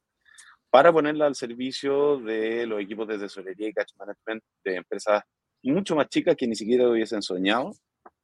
para 0.72 0.92
ponerla 0.94 1.26
al 1.26 1.36
servicio 1.36 2.18
de 2.20 2.66
los 2.66 2.82
equipos 2.82 3.08
de 3.08 3.20
tesorería 3.20 3.68
y 3.68 3.74
cash 3.74 3.92
management 3.98 4.44
de 4.64 4.76
empresas 4.78 5.24
mucho 5.70 5.96
más 5.96 6.10
chicas 6.10 6.36
que 6.36 6.48
ni 6.48 6.56
siquiera 6.56 6.90
hubiesen 6.90 7.22
soñado 7.22 7.74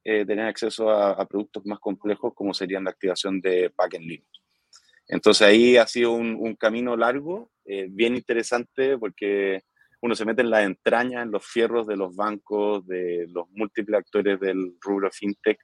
eh, 0.04 0.24
tener 0.26 0.46
acceso 0.46 0.90
a, 0.90 1.24
productos 1.26 1.64
más 1.66 1.78
complejos 1.78 2.32
como 2.34 2.52
serían 2.52 2.84
la 2.84 2.90
activación 2.90 3.40
de 3.40 3.70
pack 3.70 3.94
en 3.94 4.02
línea. 4.02 4.28
Entonces 5.06 5.46
ahí 5.46 5.76
ha 5.76 5.86
sido 5.86 6.12
un, 6.12 6.56
camino 6.56 6.96
largo, 6.96 7.50
eh, 7.64 7.86
bien 7.88 8.16
interesante 8.16 8.98
porque 8.98 9.62
uno 10.00 10.14
se 10.14 10.24
mete 10.24 10.42
en 10.42 10.50
la 10.50 10.62
entraña, 10.64 11.22
en 11.22 11.30
los 11.30 11.46
fierros 11.46 11.86
de 11.86 11.96
los 11.96 12.16
bancos, 12.16 12.86
de 12.86 13.26
los 13.28 13.48
múltiples 13.50 13.98
actores 14.00 14.40
del 14.40 14.76
rubro 14.80 15.10
fintech 15.10 15.58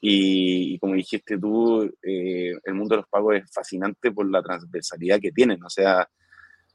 y, 0.00 0.78
como 0.78 0.94
dijiste 0.94 1.38
tú, 1.38 1.82
eh, 2.02 2.54
el 2.64 2.74
mundo 2.74 2.94
de 2.94 3.02
los 3.02 3.08
pagos 3.08 3.36
es 3.36 3.52
fascinante 3.52 4.10
por 4.12 4.30
la 4.30 4.42
transversalidad 4.42 5.20
que 5.20 5.30
tienen. 5.30 5.62
O 5.62 5.68
sea, 5.68 6.08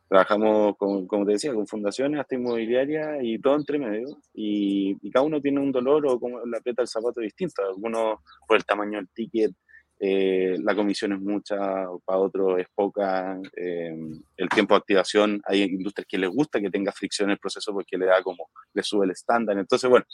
Trabajamos, 0.07 0.77
con, 0.77 1.07
como 1.07 1.25
te 1.25 1.33
decía, 1.33 1.53
con 1.53 1.65
fundaciones 1.65 2.19
hasta 2.19 2.35
inmobiliarias 2.35 3.17
y 3.23 3.39
todo 3.39 3.55
entre 3.55 3.79
medio. 3.79 4.17
Y, 4.33 4.97
cada 5.11 5.25
uno 5.25 5.41
tiene 5.41 5.59
un 5.59 5.71
dolor 5.71 6.05
o 6.07 6.19
como 6.19 6.45
le 6.45 6.57
aprieta 6.57 6.81
el 6.81 6.87
zapato 6.87 7.21
distinto. 7.21 7.63
Algunos 7.63 8.19
por 8.47 8.57
el 8.57 8.65
tamaño 8.65 8.97
del 8.97 9.09
ticket, 9.09 9.51
eh, 9.99 10.57
la 10.61 10.75
comisión 10.75 11.13
es 11.13 11.19
mucha, 11.19 11.57
para 12.05 12.19
otros 12.19 12.59
es 12.59 12.67
poca. 12.75 13.39
Eh, 13.55 13.95
el 14.37 14.49
tiempo 14.49 14.75
de 14.75 14.79
activación, 14.79 15.41
hay 15.45 15.63
industrias 15.63 16.07
que 16.07 16.17
les 16.17 16.29
gusta 16.29 16.61
que 16.61 16.69
tenga 16.69 16.91
fricción 16.91 17.29
en 17.29 17.33
el 17.33 17.39
proceso 17.39 17.73
porque 17.73 17.97
le 17.97 18.05
da 18.05 18.21
como, 18.21 18.49
le 18.73 18.83
sube 18.83 19.05
el 19.05 19.11
estándar. 19.11 19.57
Entonces, 19.57 19.89
bueno, 19.89 20.05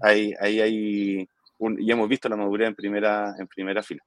ahí 0.00 0.32
hay, 0.40 0.60
hay, 0.60 1.28
un, 1.58 1.80
y 1.80 1.90
hemos 1.90 2.08
visto 2.08 2.28
la 2.28 2.36
madurez 2.36 2.68
en 2.68 2.74
primera, 2.74 3.34
en 3.38 3.46
primera 3.46 3.82
fila. 3.82 4.02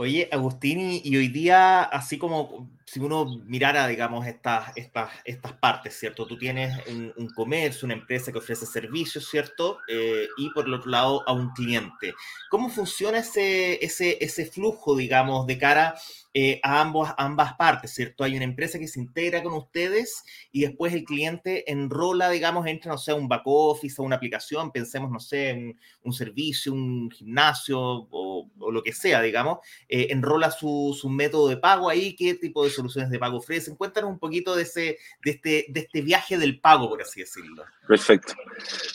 Oye, 0.00 0.30
Agustín, 0.32 0.98
y, 1.04 1.14
hoy 1.14 1.28
día, 1.28 1.82
así 1.82 2.16
como 2.16 2.70
si 2.86 3.00
uno 3.00 3.26
mirara, 3.44 3.86
digamos, 3.86 4.26
estas, 4.26 4.74
estas, 4.74 5.10
estas 5.26 5.52
partes, 5.52 5.94
¿cierto? 5.94 6.26
Tú 6.26 6.38
tienes 6.38 6.74
un, 6.86 7.28
comercio, 7.36 7.84
una 7.84 7.92
empresa 7.92 8.32
que 8.32 8.38
ofrece 8.38 8.64
servicios, 8.64 9.28
¿cierto? 9.28 9.76
Eh, 9.88 10.26
y 10.38 10.48
por 10.54 10.64
el 10.64 10.72
otro 10.72 10.90
lado, 10.90 11.22
a 11.28 11.34
un 11.34 11.50
cliente. 11.50 12.14
¿Cómo 12.48 12.70
funciona 12.70 13.18
ese, 13.18 13.84
ese, 13.84 14.16
ese 14.24 14.46
flujo, 14.46 14.96
digamos, 14.96 15.46
de 15.46 15.58
cara 15.58 15.94
eh, 16.32 16.60
a, 16.62 16.80
ambos, 16.80 17.08
ambas 17.18 17.54
partes, 17.54 17.92
¿cierto? 17.92 18.22
Hay 18.22 18.36
una 18.36 18.44
empresa 18.44 18.78
que 18.78 18.86
se 18.86 19.00
integra 19.00 19.42
con 19.42 19.52
ustedes 19.54 20.22
y 20.52 20.60
después 20.60 20.92
el 20.92 21.02
cliente 21.02 21.70
enrola, 21.70 22.30
digamos, 22.30 22.68
entra, 22.68 22.92
no 22.92 22.98
sé, 22.98 23.12
un 23.12 23.26
back 23.26 23.42
office 23.46 24.00
o 24.00 24.04
una 24.04 24.14
aplicación, 24.14 24.70
pensemos, 24.70 25.10
no 25.10 25.18
sé, 25.18 25.52
un, 25.52 25.80
un 26.04 26.12
servicio, 26.12 26.72
un 26.72 27.10
gimnasio 27.10 27.80
o, 27.80 28.48
lo 28.70 28.80
que 28.82 28.92
sea, 28.92 29.20
digamos, 29.22 29.58
eh, 29.88 30.06
enrola 30.10 30.52
su, 30.52 30.96
su, 30.96 31.08
método 31.08 31.48
de 31.48 31.56
pago 31.56 31.90
ahí, 31.90 32.14
qué 32.14 32.34
tipo 32.34 32.62
de 32.62 32.70
soluciones 32.70 33.10
de 33.10 33.18
pago 33.18 33.38
ofrecen. 33.38 33.74
Cuéntanos 33.74 34.10
un 34.10 34.20
poquito 34.20 34.54
de, 34.54 34.62
ese, 34.62 34.98
de, 35.24 35.30
este, 35.32 35.66
de 35.68 35.80
este 35.80 36.00
viaje 36.00 36.38
del 36.38 36.60
pago, 36.60 36.88
por 36.88 37.02
así 37.02 37.20
decirlo. 37.20 37.64
Perfecto. 37.88 38.34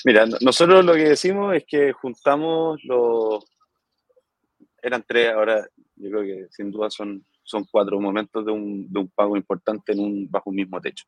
Mira, 0.05 0.25
nosotros 0.39 0.85
lo 0.85 0.93
que 0.93 1.09
decimos 1.09 1.53
es 1.53 1.65
que 1.67 1.91
juntamos 1.91 2.81
los... 2.85 3.43
Eran 4.81 5.03
tres, 5.05 5.33
ahora 5.33 5.67
yo 5.95 6.09
creo 6.09 6.23
que 6.23 6.47
sin 6.51 6.71
duda 6.71 6.89
son, 6.89 7.25
son 7.43 7.65
cuatro 7.71 7.99
momentos 7.99 8.45
de 8.45 8.51
un, 8.51 8.91
de 8.91 8.99
un 8.99 9.09
pago 9.09 9.37
importante 9.37 9.93
en 9.93 9.99
un, 9.99 10.29
bajo 10.29 10.49
un 10.49 10.57
mismo 10.57 10.79
techo. 10.81 11.05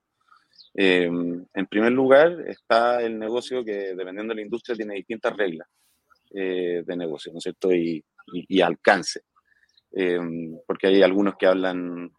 Eh, 0.73 1.05
en 1.05 1.65
primer 1.69 1.91
lugar 1.91 2.43
está 2.47 3.01
el 3.01 3.17
negocio 3.17 3.63
que 3.63 3.95
dependiendo 3.95 4.31
de 4.31 4.35
la 4.35 4.41
industria 4.41 4.75
tiene 4.75 4.95
distintas 4.95 5.35
reglas 5.35 5.67
eh, 6.33 6.83
de 6.85 6.97
negocio, 6.97 7.31
¿no 7.31 7.39
es 7.39 7.43
cierto? 7.43 7.73
Y, 7.73 8.03
y, 8.33 8.61
alcance. 8.61 9.21
Eh, 9.95 10.19
porque 10.65 10.87
hay 10.87 11.01
algunos 11.01 11.35
que 11.35 11.47
hablan 11.47 12.11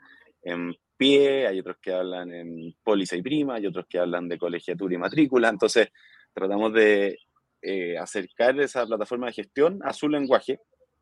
en 0.42 0.74
pie, 0.96 1.46
hay 1.46 1.60
otros 1.60 1.76
que 1.80 1.92
hablan 1.92 2.32
en 2.32 2.74
póliza 2.82 3.16
y 3.16 3.22
prima, 3.22 3.54
hay 3.56 3.66
otros 3.66 3.86
que 3.88 3.98
hablan 3.98 4.28
de 4.28 4.38
colegiatura 4.38 4.94
y 4.94 4.98
matrícula. 4.98 5.48
Entonces, 5.48 5.88
tratamos 6.32 6.72
de 6.72 7.18
eh, 7.62 7.98
acercar 7.98 8.58
esa 8.60 8.86
plataforma 8.86 9.26
de 9.26 9.32
gestión 9.32 9.80
a 9.82 9.92
su 9.92 10.08
lenguaje 10.08 10.60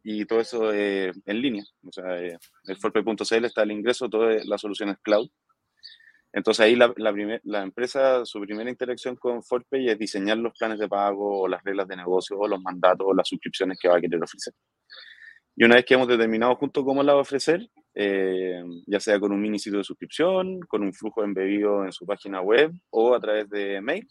y 0.09 0.25
todo 0.25 0.39
eso 0.39 0.73
en 0.73 1.43
línea. 1.43 1.65
O 1.85 1.91
sea, 1.91 2.17
en 2.17 2.39
el 2.69 2.77
forpe.cl 2.77 3.45
está 3.45 3.65
el 3.65 3.73
ingreso, 3.73 4.09
todas 4.09 4.47
las 4.47 4.61
soluciones 4.61 4.99
cloud. 5.03 5.29
Entonces 6.33 6.65
ahí 6.65 6.77
la, 6.77 6.95
la, 6.97 7.13
la, 7.43 7.63
empresa, 7.63 8.25
su 8.25 8.41
primera 8.41 8.71
interacción 8.71 9.17
con 9.17 9.43
Forpay 9.43 9.89
es 9.89 9.99
diseñar 9.99 10.37
los 10.39 10.57
planes 10.57 10.79
de 10.79 10.89
pago 10.89 11.41
o 11.41 11.49
las 11.49 11.65
reglas 11.65 11.89
de 11.89 11.97
negocio 11.97 12.39
o 12.39 12.47
los 12.47 12.61
mandatos 12.63 13.05
o 13.05 13.15
las 13.15 13.27
suscripciones 13.27 13.79
que 13.81 13.89
va 13.89 13.97
a 13.97 14.01
querer 14.01 14.23
ofrecer. 14.23 14.55
Y 15.57 15.65
una 15.65 15.75
vez 15.75 15.85
que 15.85 15.95
hemos 15.95 16.07
determinado 16.07 16.55
junto 16.55 16.85
cómo 16.85 17.03
la 17.03 17.15
va 17.15 17.19
a 17.21 17.23
ofrecer, 17.23 17.69
eh, 17.93 18.63
ya 18.87 19.01
sea 19.01 19.19
con 19.19 19.33
un 19.33 19.41
mini 19.41 19.59
sitio 19.59 19.79
de 19.79 19.85
suscripción, 19.85 20.61
con 20.69 20.85
un 20.85 20.93
flujo 20.93 21.25
embebido 21.25 21.85
en 21.85 21.91
su 21.91 22.07
página 22.07 22.41
web 22.43 22.71
o 22.91 23.13
a 23.13 23.19
través 23.19 23.49
de 23.51 23.81
mail, 23.81 24.07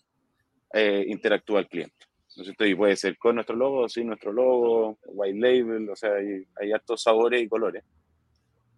eh, 0.74 1.06
interactúa 1.08 1.62
el 1.62 1.70
cliente. 1.70 2.06
¿No 2.38 2.42
es 2.42 2.48
cierto? 2.48 2.66
Y 2.66 2.76
puede 2.76 2.96
ser 2.96 3.18
con 3.18 3.36
nuestro 3.36 3.56
logo, 3.56 3.90
sin 3.90 4.08
nuestro 4.08 4.32
logo, 4.32 4.98
white 5.06 5.40
label, 5.40 5.90
o 5.90 5.96
sea, 5.96 6.16
hay, 6.16 6.46
hay 6.56 6.72
hartos 6.72 7.02
sabores 7.04 7.42
y 7.42 7.48
colores 7.48 7.84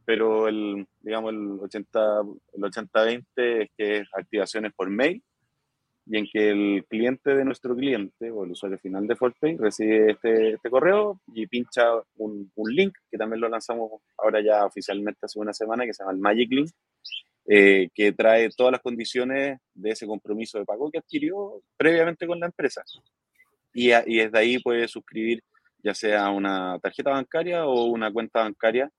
pero 0.08 0.48
el, 0.48 0.88
digamos, 1.02 1.34
el 1.34 1.60
80-20 1.60 2.40
el 2.54 2.64
80 2.64 3.10
es 3.10 3.70
que 3.78 3.98
es 3.98 4.08
activaciones 4.14 4.72
por 4.74 4.90
mail 4.90 5.22
y 6.06 6.18
en 6.18 6.26
que 6.32 6.50
el 6.50 6.86
cliente 6.88 7.36
de 7.36 7.44
nuestro 7.44 7.76
cliente 7.76 8.32
o 8.32 8.46
el 8.46 8.52
usuario 8.52 8.80
final 8.80 9.06
de 9.06 9.18
Fortpay 9.18 9.58
recibe 9.58 10.12
este, 10.12 10.54
este 10.54 10.70
correo 10.70 11.20
y 11.34 11.46
pincha 11.48 11.84
un, 12.16 12.50
un, 12.56 12.74
link 12.74 12.94
que 13.12 13.18
también 13.18 13.42
lo 13.42 13.50
lanzamos 13.50 14.02
ahora 14.18 14.40
ya 14.40 14.66
oficialmente 14.66 15.26
hace 15.26 15.40
una 15.40 15.52
semana 15.52 15.86
que 15.86 15.94
se 15.94 16.04
llama 16.04 16.14
el 16.14 16.20
Magic 16.20 16.52
Link 16.54 16.72
eh, 17.46 17.90
que 17.94 18.14
trae 18.14 18.50
todas 18.52 18.72
las 18.72 18.82
condiciones 18.82 19.60
de 19.74 19.90
ese 19.90 20.08
compromiso 20.08 20.58
de 20.58 20.64
pago 20.64 20.90
que 20.90 21.00
adquirió 21.00 21.62
previamente 21.76 22.26
con 22.26 22.40
la 22.40 22.46
empresa 22.46 22.82
y, 23.78 23.92
y 23.92 24.18
desde 24.18 24.38
ahí 24.40 24.60
puede 24.60 24.88
suscribir 24.88 25.44
ya 25.84 25.94
sea 25.94 26.30
una 26.30 26.80
tarjeta 26.80 27.12
bancaria 27.12 27.66
o 27.66 27.86
una 27.86 28.12
cuenta 28.12 28.42
bancaria 28.42 28.92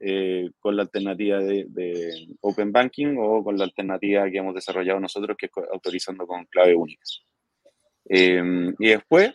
eh, 0.00 0.50
con 0.58 0.76
la 0.76 0.82
alternativa 0.82 1.38
de, 1.38 2.26
Open 2.40 2.72
Banking 2.72 3.16
o 3.18 3.42
con 3.42 3.56
la 3.56 3.64
alternativa 3.64 4.28
que 4.30 4.38
hemos 4.38 4.54
desarrollado 4.54 5.00
nosotros, 5.00 5.36
que 5.38 5.46
es 5.46 5.52
autorizando 5.72 6.26
con 6.26 6.44
clave 6.46 6.74
única. 6.74 7.02
Em, 8.06 8.74
y 8.78 8.88
después 8.88 9.32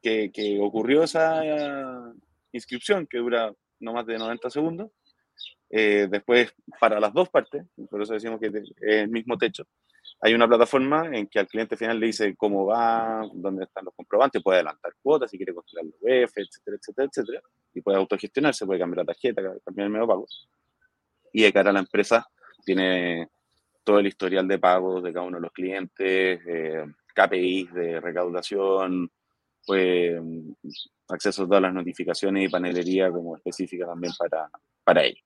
que, 0.00 0.30
ocurrió 0.60 1.02
esa 1.02 2.12
inscripción, 2.52 3.06
que 3.06 3.18
dura 3.18 3.52
no 3.80 3.92
más 3.92 4.06
de 4.06 4.18
90 4.18 4.50
segundos, 4.50 4.90
eh, 5.70 6.06
después 6.08 6.54
para 6.78 7.00
las 7.00 7.12
dos 7.12 7.28
partes, 7.28 7.64
por 7.90 8.00
eso 8.00 8.12
decimos 8.12 8.38
que 8.38 8.46
es 8.46 8.72
el 8.82 9.08
mismo 9.08 9.36
techo, 9.36 9.66
hay 10.20 10.34
una 10.34 10.48
plataforma 10.48 11.06
en 11.12 11.26
que 11.26 11.38
al 11.38 11.46
cliente 11.46 11.76
final 11.76 12.00
le 12.00 12.06
dice 12.06 12.34
cómo 12.36 12.66
va, 12.66 13.22
dónde 13.34 13.64
están 13.64 13.84
los 13.84 13.94
comprobantes, 13.94 14.42
puede 14.42 14.58
adelantar 14.58 14.94
cuotas 15.02 15.30
si 15.30 15.36
quiere 15.36 15.54
congelar 15.54 15.84
los 15.84 15.94
UF, 16.00 16.32
etcétera, 16.36 16.76
etcétera, 16.80 17.08
etcétera, 17.10 17.42
y 17.74 17.80
puede 17.82 17.98
autogestionarse, 17.98 18.66
puede 18.66 18.80
cambiar 18.80 19.04
la 19.06 19.12
tarjeta, 19.12 19.42
cambiar 19.64 19.86
el 19.86 19.92
medio 19.92 20.06
de 20.06 20.08
pago. 20.08 20.26
Y 21.32 21.42
de 21.42 21.52
cara 21.52 21.70
a 21.70 21.72
la 21.74 21.80
empresa 21.80 22.26
tiene 22.64 23.28
todo 23.84 23.98
el 23.98 24.06
historial 24.06 24.48
de 24.48 24.58
pagos 24.58 25.02
de 25.02 25.12
cada 25.12 25.26
uno 25.26 25.36
de 25.36 25.42
los 25.42 25.52
clientes, 25.52 26.40
eh, 26.46 26.84
KPIs 27.14 27.72
de 27.72 28.00
recaudación, 28.00 29.10
pues 29.66 30.20
acceso 31.08 31.44
a 31.44 31.46
todas 31.46 31.62
las 31.62 31.74
notificaciones 31.74 32.44
y 32.44 32.48
panelería 32.48 33.10
como 33.10 33.36
específica 33.36 33.86
también 33.86 34.12
para, 34.18 34.48
para 34.82 35.04
ellos. 35.04 35.24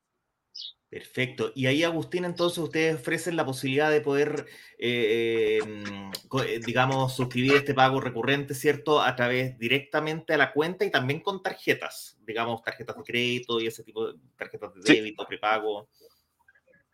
Perfecto. 0.91 1.53
Y 1.55 1.67
ahí, 1.67 1.85
Agustín, 1.85 2.25
entonces 2.25 2.59
ustedes 2.59 2.97
ofrecen 2.97 3.37
la 3.37 3.45
posibilidad 3.47 3.93
de 3.93 4.01
poder, 4.01 4.47
eh, 4.77 5.61
mm, 5.65 6.11
eh, 6.45 6.61
digamos, 6.67 7.15
suscribir 7.15 7.55
este 7.55 7.75
pago 7.75 8.01
recurrente, 8.01 8.55
¿cierto? 8.55 9.01
A 9.01 9.15
través 9.15 9.57
directamente 9.57 10.35
a 10.35 10.37
la 10.37 10.53
cuenta 10.53 10.85
y 10.85 10.91
también 10.91 11.21
con 11.21 11.45
tarjetas, 11.45 12.19
digamos, 12.27 12.61
tarjetas 12.65 12.97
de 12.97 13.03
crédito 13.05 13.61
y 13.61 13.69
ese 13.69 13.85
tipo 13.85 14.09
de 14.09 14.19
tarjetas 14.37 14.75
de 14.75 14.95
débito, 14.95 15.25
prepago. 15.29 15.89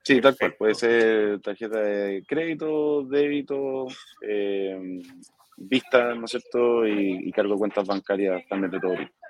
Sí, 0.03 0.21
tal 0.21 0.37
cual. 0.37 0.55
Puede 0.57 0.75
ser 0.75 1.41
tarjeta 1.41 1.81
de 1.81 2.23
crédito, 2.29 3.03
débito, 3.03 3.87
eh, 4.21 5.01
vista, 5.57 6.15
¿no 6.15 6.27
es 6.27 6.33
cierto? 6.33 6.87
Y, 6.87 7.29
y 7.29 7.33
cargo 7.33 7.57
cuentas 7.57 7.87
bancarias 7.87 8.47
también 8.47 8.73
de 8.73 8.81
todo 8.81 8.95
tipo. 8.95 9.25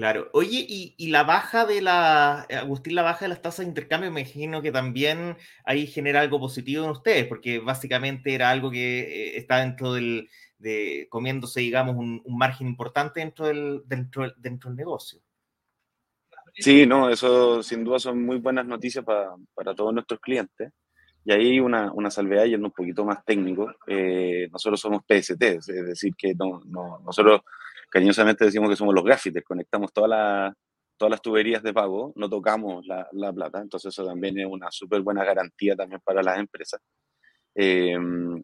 Claro. 0.00 0.30
Oye, 0.32 0.64
y, 0.66 1.08
la 1.08 1.24
baja 1.24 1.66
de 1.66 1.82
la, 1.82 2.46
eh, 2.48 2.56
Agustín, 2.56 2.94
la 2.94 3.02
baja 3.02 3.26
de 3.26 3.28
las 3.28 3.42
tasas 3.42 3.66
de 3.66 3.68
intercambio, 3.68 4.10
me 4.10 4.22
imagino 4.22 4.62
que 4.62 4.72
también 4.72 5.36
ahí 5.62 5.86
genera 5.86 6.22
algo 6.22 6.40
positivo 6.40 6.84
en 6.84 6.92
ustedes, 6.92 7.26
porque 7.26 7.58
básicamente 7.58 8.34
era 8.34 8.48
algo 8.48 8.70
que 8.70 9.00
eh, 9.00 9.36
está 9.36 9.58
dentro 9.58 9.92
del, 9.92 10.30
de, 10.56 11.06
comiéndose, 11.10 11.60
digamos, 11.60 11.96
un, 11.96 12.22
margen 12.28 12.68
importante 12.68 13.20
dentro 13.20 13.46
del, 13.46 13.82
dentro, 13.84 14.32
dentro 14.38 14.70
del 14.70 14.78
negocio. 14.78 15.20
Sí, 16.54 16.86
no, 16.86 17.10
eso 17.10 17.62
sin 17.62 17.84
duda 17.84 17.98
son 17.98 18.24
muy 18.24 18.38
buenas 18.38 18.64
noticias 18.64 19.04
para, 19.04 19.34
para 19.52 19.74
todos 19.74 19.92
nuestros 19.92 20.18
clientes. 20.18 20.72
Y 21.26 21.32
ahí 21.32 21.60
una, 21.60 21.92
una 21.92 22.10
salvedad 22.10 22.46
yendo 22.46 22.68
un 22.68 22.72
poquito 22.72 23.04
más 23.04 23.22
técnico. 23.26 23.70
Eh, 23.86 24.48
nosotros 24.50 24.80
somos 24.80 25.02
PST, 25.06 25.42
es 25.42 25.66
decir, 25.66 26.14
que 26.16 26.34
no, 26.34 26.62
nosotros 27.04 27.42
cariñosamente 27.90 28.44
decimos 28.44 28.70
que 28.70 28.76
somos 28.76 28.94
los 28.94 29.04
gaffiters, 29.04 29.44
conectamos 29.44 29.92
todas 29.92 30.10
las 30.10 30.54
todas 30.96 31.12
las 31.12 31.22
tuberías 31.22 31.62
de 31.62 31.72
pago, 31.72 32.12
no 32.14 32.28
tocamos 32.28 32.86
la, 32.86 33.08
la 33.12 33.32
plata, 33.32 33.58
entonces 33.62 33.88
eso 33.90 34.04
también 34.04 34.38
es 34.38 34.46
una 34.46 34.70
súper 34.70 35.00
buena 35.00 35.24
garantía 35.24 35.74
también 35.74 35.98
para 36.04 36.22
las 36.22 36.38
empresas. 36.38 36.78
Eh, 37.54 37.96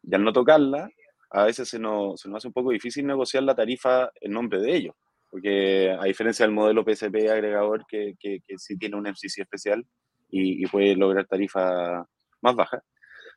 y 0.02 0.14
al 0.14 0.24
no 0.24 0.32
tocarla, 0.32 0.88
a 1.30 1.44
veces 1.44 1.68
se 1.68 1.78
nos, 1.78 2.18
se 2.18 2.30
nos, 2.30 2.38
hace 2.38 2.48
un 2.48 2.54
poco 2.54 2.70
difícil 2.70 3.06
negociar 3.06 3.42
la 3.42 3.54
tarifa 3.54 4.10
en 4.22 4.32
nombre 4.32 4.58
de 4.60 4.74
ellos, 4.74 4.94
porque 5.28 5.94
a 6.00 6.04
diferencia 6.04 6.46
del 6.46 6.54
modelo 6.54 6.82
PSP 6.82 7.28
agregador 7.30 7.84
que, 7.86 8.14
que, 8.18 8.38
que 8.46 8.56
sí 8.56 8.78
tiene 8.78 8.96
un 8.96 9.06
MCC 9.06 9.40
especial 9.40 9.84
y, 10.30 10.64
y 10.64 10.66
puede 10.66 10.96
lograr 10.96 11.26
tarifa 11.26 12.06
más 12.40 12.54
baja. 12.54 12.82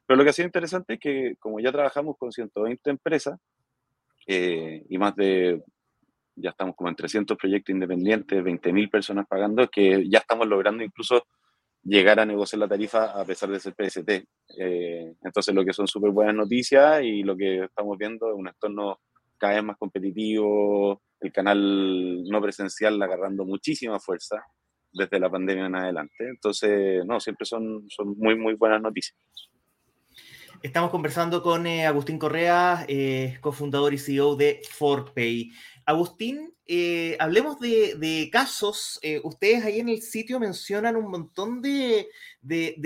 Pero 0.05 0.17
lo 0.17 0.23
que 0.23 0.29
ha 0.29 0.33
sido 0.33 0.45
interesante 0.45 0.93
es 0.93 0.99
que 1.01 1.35
como 1.39 1.59
ya 1.59 1.73
trabajamos 1.73 2.15
con 2.17 2.31
120 2.31 2.89
empresas 2.89 3.37
eh, 4.27 4.85
y 4.87 4.97
más 4.97 5.13
de 5.17 5.61
ya 6.41 6.51
estamos 6.51 6.75
como 6.75 6.89
en 6.89 6.96
300 6.96 7.38
proyectos 7.38 7.74
independientes, 7.74 8.43
20.000 8.43 8.89
personas 8.89 9.27
pagando, 9.27 9.67
que 9.69 10.08
ya 10.10 10.19
estamos 10.19 10.48
logrando 10.48 10.84
incluso 10.84 11.25
llegar 11.84 12.19
a 12.19 12.25
negociar 12.25 12.60
la 12.60 12.67
tarifa 12.67 13.19
a 13.19 13.25
pesar 13.25 13.50
de 13.50 13.60
ser 13.60 13.74
PST. 13.74 14.10
Eh, 14.58 15.13
entonces, 15.24 15.53
lo 15.53 15.63
que 15.63 15.74
son 15.74 15.88
súper 15.88 16.12
buenas 16.12 16.36
noticias 16.36 17.01
y 17.03 17.24
lo 17.24 17.36
que 17.36 17.63
estamos 17.63 17.98
viendo 17.98 18.29
es 18.29 18.36
un 18.36 18.48
entorno 18.48 19.00
cada 19.38 19.53
vez 19.53 19.63
más 19.63 19.77
competitivo, 19.77 21.01
el 21.19 21.31
canal 21.31 22.24
no 22.24 22.41
presencial 22.41 23.01
agarrando 23.01 23.46
muchísima 23.46 24.00
fuerza 24.00 24.43
desde 24.91 25.19
la 25.19 25.29
pandemia 25.29 25.67
en 25.67 25.75
adelante. 25.75 26.27
Entonces, 26.27 27.05
no, 27.05 27.19
siempre 27.19 27.46
son, 27.46 27.86
son 27.89 28.17
muy, 28.17 28.36
muy 28.38 28.55
buenas 28.55 28.81
noticias. 28.81 29.17
Estamos 30.62 30.91
conversando 30.91 31.41
con 31.41 31.65
eh, 31.67 31.86
Agustín 31.86 32.19
Correa, 32.19 32.84
eh, 32.89 33.38
cofundador 33.39 33.93
y 33.93 33.98
CEO 33.98 34.36
de 34.36 34.62
Forpay. 34.69 35.51
Agustín, 35.89 36.53
eh, 36.67 37.17
hablemos 37.19 37.60
de, 37.60 38.29
casos. 38.31 39.00
Eh, 39.01 39.19
ustedes 39.24 39.65
ahí 39.65 39.79
en 39.79 39.89
el 39.89 40.03
sitio 40.03 40.39
mencionan 40.39 40.96
un 40.96 41.10
montón 41.10 41.63
de, 41.63 42.08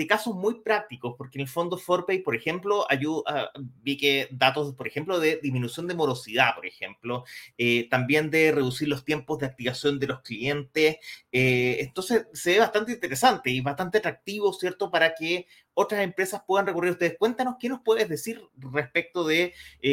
casos 0.08 0.34
muy 0.34 0.60
prácticos, 0.60 1.14
porque 1.16 1.38
en 1.38 1.42
el 1.42 1.48
fondo 1.48 1.78
ForPay, 1.78 2.20
por 2.22 2.34
ejemplo, 2.34 2.86
ayuda, 2.90 3.52
vi 3.82 3.96
que 3.96 4.28
datos, 4.30 4.74
por 4.74 4.86
ejemplo, 4.86 5.18
de 5.20 5.38
disminución 5.42 5.86
de 5.86 5.94
morosidad, 5.94 6.54
por 6.54 6.66
ejemplo, 6.66 7.24
eh, 7.58 7.88
también 7.88 8.30
de 8.30 8.52
reducir 8.52 8.88
los 8.88 9.04
tiempos 9.04 9.38
de 9.38 9.46
activación 9.46 9.98
de 9.98 10.06
los 10.06 10.20
clientes. 10.22 10.96
entonces, 11.30 12.26
se 12.32 12.52
ve 12.52 12.58
bastante 12.60 12.92
interesante 12.92 13.50
y 13.50 13.60
bastante 13.60 13.98
atractivo, 13.98 14.52
¿cierto?, 14.52 14.90
para 14.90 15.14
que 15.14 15.46
otras 15.76 16.02
empresas 16.02 16.42
puedan 16.46 16.66
recurrir 16.66 16.90
a 16.90 16.92
ustedes. 16.92 17.18
Cuéntanos 17.18 17.56
qué 17.58 17.68
nos 17.68 17.80
puedes 17.80 18.08
decir 18.08 18.40
respecto 18.56 19.26
de 19.26 19.52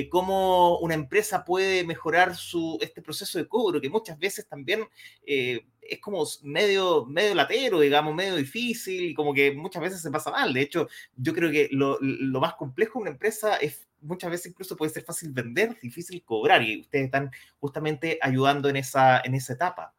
cómo 0.10 0.78
una 0.80 0.94
empresa 0.94 1.44
puede 1.44 1.84
mejorar 1.84 2.36
su, 2.36 2.78
este 2.82 3.02
proceso 3.02 3.40
de 3.40 3.48
cobro 3.48 3.82
que 3.82 3.90
muchas 3.90 4.18
veces 4.18 4.48
también 4.48 4.88
eh, 5.26 5.66
es 5.82 6.00
como 6.00 6.24
medio, 6.44 7.06
medio 7.06 7.36
latero, 7.36 7.80
digamos, 7.80 8.14
medio 8.14 8.36
difícil, 8.36 9.06
y 9.06 9.14
como 9.14 9.34
que 9.34 9.52
muchas 9.52 9.82
veces 9.82 10.02
se 10.02 10.12
pasa 10.12 10.32
mal. 10.32 10.54
De 10.54 10.62
hecho, 10.62 10.88
yo 11.16 11.34
creo 11.34 11.52
que 11.52 11.70
lo, 11.72 11.98
más 12.40 12.56
complejo 12.56 13.00
de 13.00 13.04
una 13.04 13.12
empresa 13.12 13.58
es 13.58 13.88
muchas 14.02 14.32
veces 14.32 14.48
incluso 14.48 14.76
puede 14.76 14.92
ser 14.92 15.04
fácil 15.04 15.32
vender, 15.32 15.78
difícil 15.80 16.24
cobrar, 16.24 16.62
y 16.64 16.82
ustedes 16.82 17.06
están 17.06 17.32
justamente 17.60 18.18
ayudando 18.22 18.70
en 18.70 18.78
esa, 18.78 19.22
en 19.24 19.36
esa 19.36 19.54
etapa. 19.54 19.94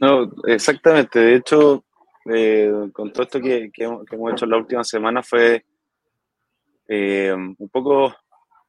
No, 0.00 0.30
exactamente. 0.46 1.18
De 1.18 1.34
hecho, 1.34 1.84
eh, 2.32 2.70
con 2.92 3.12
todo 3.12 3.24
esto 3.24 3.40
que, 3.40 3.70
hemos 3.76 4.32
hecho 4.32 4.44
en 4.44 4.50
la 4.50 4.56
última 4.56 4.84
semana 4.84 5.22
fue 5.22 5.64
eh, 6.86 7.32
un 7.32 7.68
poco 7.68 8.14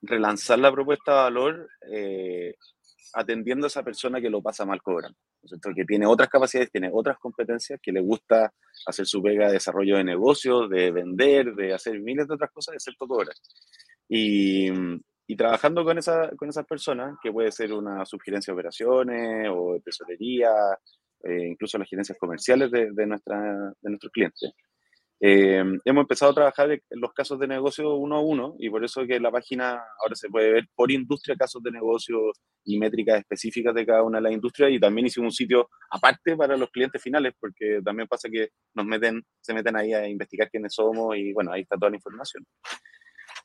relanzar 0.01 0.59
la 0.59 0.71
propuesta 0.71 1.11
de 1.11 1.17
valor 1.17 1.69
atendiendo 3.13 3.65
a 3.65 3.67
esa 3.67 3.83
persona 3.83 4.21
que 4.21 4.29
lo 4.29 4.41
pasa 4.41 4.65
mal 4.65 4.81
cobrando, 4.81 5.17
que 5.75 5.85
tiene 5.85 6.05
otras 6.05 6.29
capacidades, 6.29 6.71
tiene 6.71 6.89
otras 6.91 7.17
competencias, 7.17 7.79
que 7.81 7.91
le 7.91 8.01
gusta 8.01 8.53
hacer 8.85 9.05
su 9.05 9.21
pega 9.21 9.47
de 9.47 9.53
desarrollo 9.53 9.97
de 9.97 10.03
negocios, 10.03 10.69
de 10.69 10.91
vender, 10.91 11.53
de 11.55 11.73
hacer 11.73 11.99
miles 11.99 12.27
de 12.27 12.33
otras 12.35 12.51
cosas, 12.51 12.75
excepto 12.75 13.07
cobrar. 13.07 13.35
Y, 14.07 14.69
y 15.27 15.35
trabajando 15.35 15.83
con, 15.83 15.97
esa, 15.97 16.29
con 16.35 16.49
esas 16.49 16.65
personas, 16.65 17.17
que 17.21 17.31
puede 17.31 17.51
ser 17.51 17.73
una 17.73 18.05
sugerencia 18.05 18.51
de 18.51 18.55
operaciones 18.55 19.49
o 19.51 19.73
de 19.73 19.81
tesorería, 19.81 20.51
eh, 21.23 21.47
incluso 21.49 21.77
las 21.77 21.89
gerencias 21.89 22.17
comerciales 22.17 22.71
de, 22.71 22.91
de, 22.91 23.05
nuestra, 23.05 23.37
de 23.81 23.89
nuestros 23.89 24.11
clientes, 24.11 24.51
eh, 25.21 25.63
hemos 25.83 26.01
empezado 26.01 26.31
a 26.31 26.35
trabajar 26.35 26.71
en 26.71 26.81
los 26.91 27.11
casos 27.13 27.37
de 27.39 27.47
negocio 27.47 27.93
uno 27.95 28.15
a 28.15 28.21
uno 28.21 28.55
y 28.57 28.69
por 28.69 28.85
eso 28.85 29.05
que 29.05 29.19
la 29.19 29.29
página 29.29 29.83
ahora 30.01 30.15
se 30.15 30.29
puede 30.29 30.51
ver 30.51 30.67
por 30.73 30.91
industria 30.91 31.35
casos 31.35 31.61
de 31.61 31.71
negocio 31.71 32.31
y 32.63 32.79
métricas 32.79 33.19
específicas 33.19 33.75
de 33.75 33.85
cada 33.85 34.03
una 34.03 34.19
de 34.19 34.23
las 34.23 34.31
industrias 34.31 34.71
y 34.71 34.79
también 34.79 35.07
hicimos 35.07 35.27
un 35.27 35.35
sitio 35.35 35.69
aparte 35.91 36.37
para 36.37 36.55
los 36.55 36.69
clientes 36.69 37.01
finales 37.01 37.33
porque 37.37 37.81
también 37.83 38.07
pasa 38.07 38.29
que 38.29 38.49
nos 38.73 38.85
meten, 38.85 39.21
se 39.41 39.53
meten 39.53 39.75
ahí 39.75 39.93
a 39.93 40.07
investigar 40.07 40.49
quiénes 40.49 40.73
somos 40.73 41.17
y 41.17 41.33
bueno, 41.33 41.51
ahí 41.51 41.61
está 41.61 41.75
toda 41.75 41.89
la 41.89 41.97
información. 41.97 42.45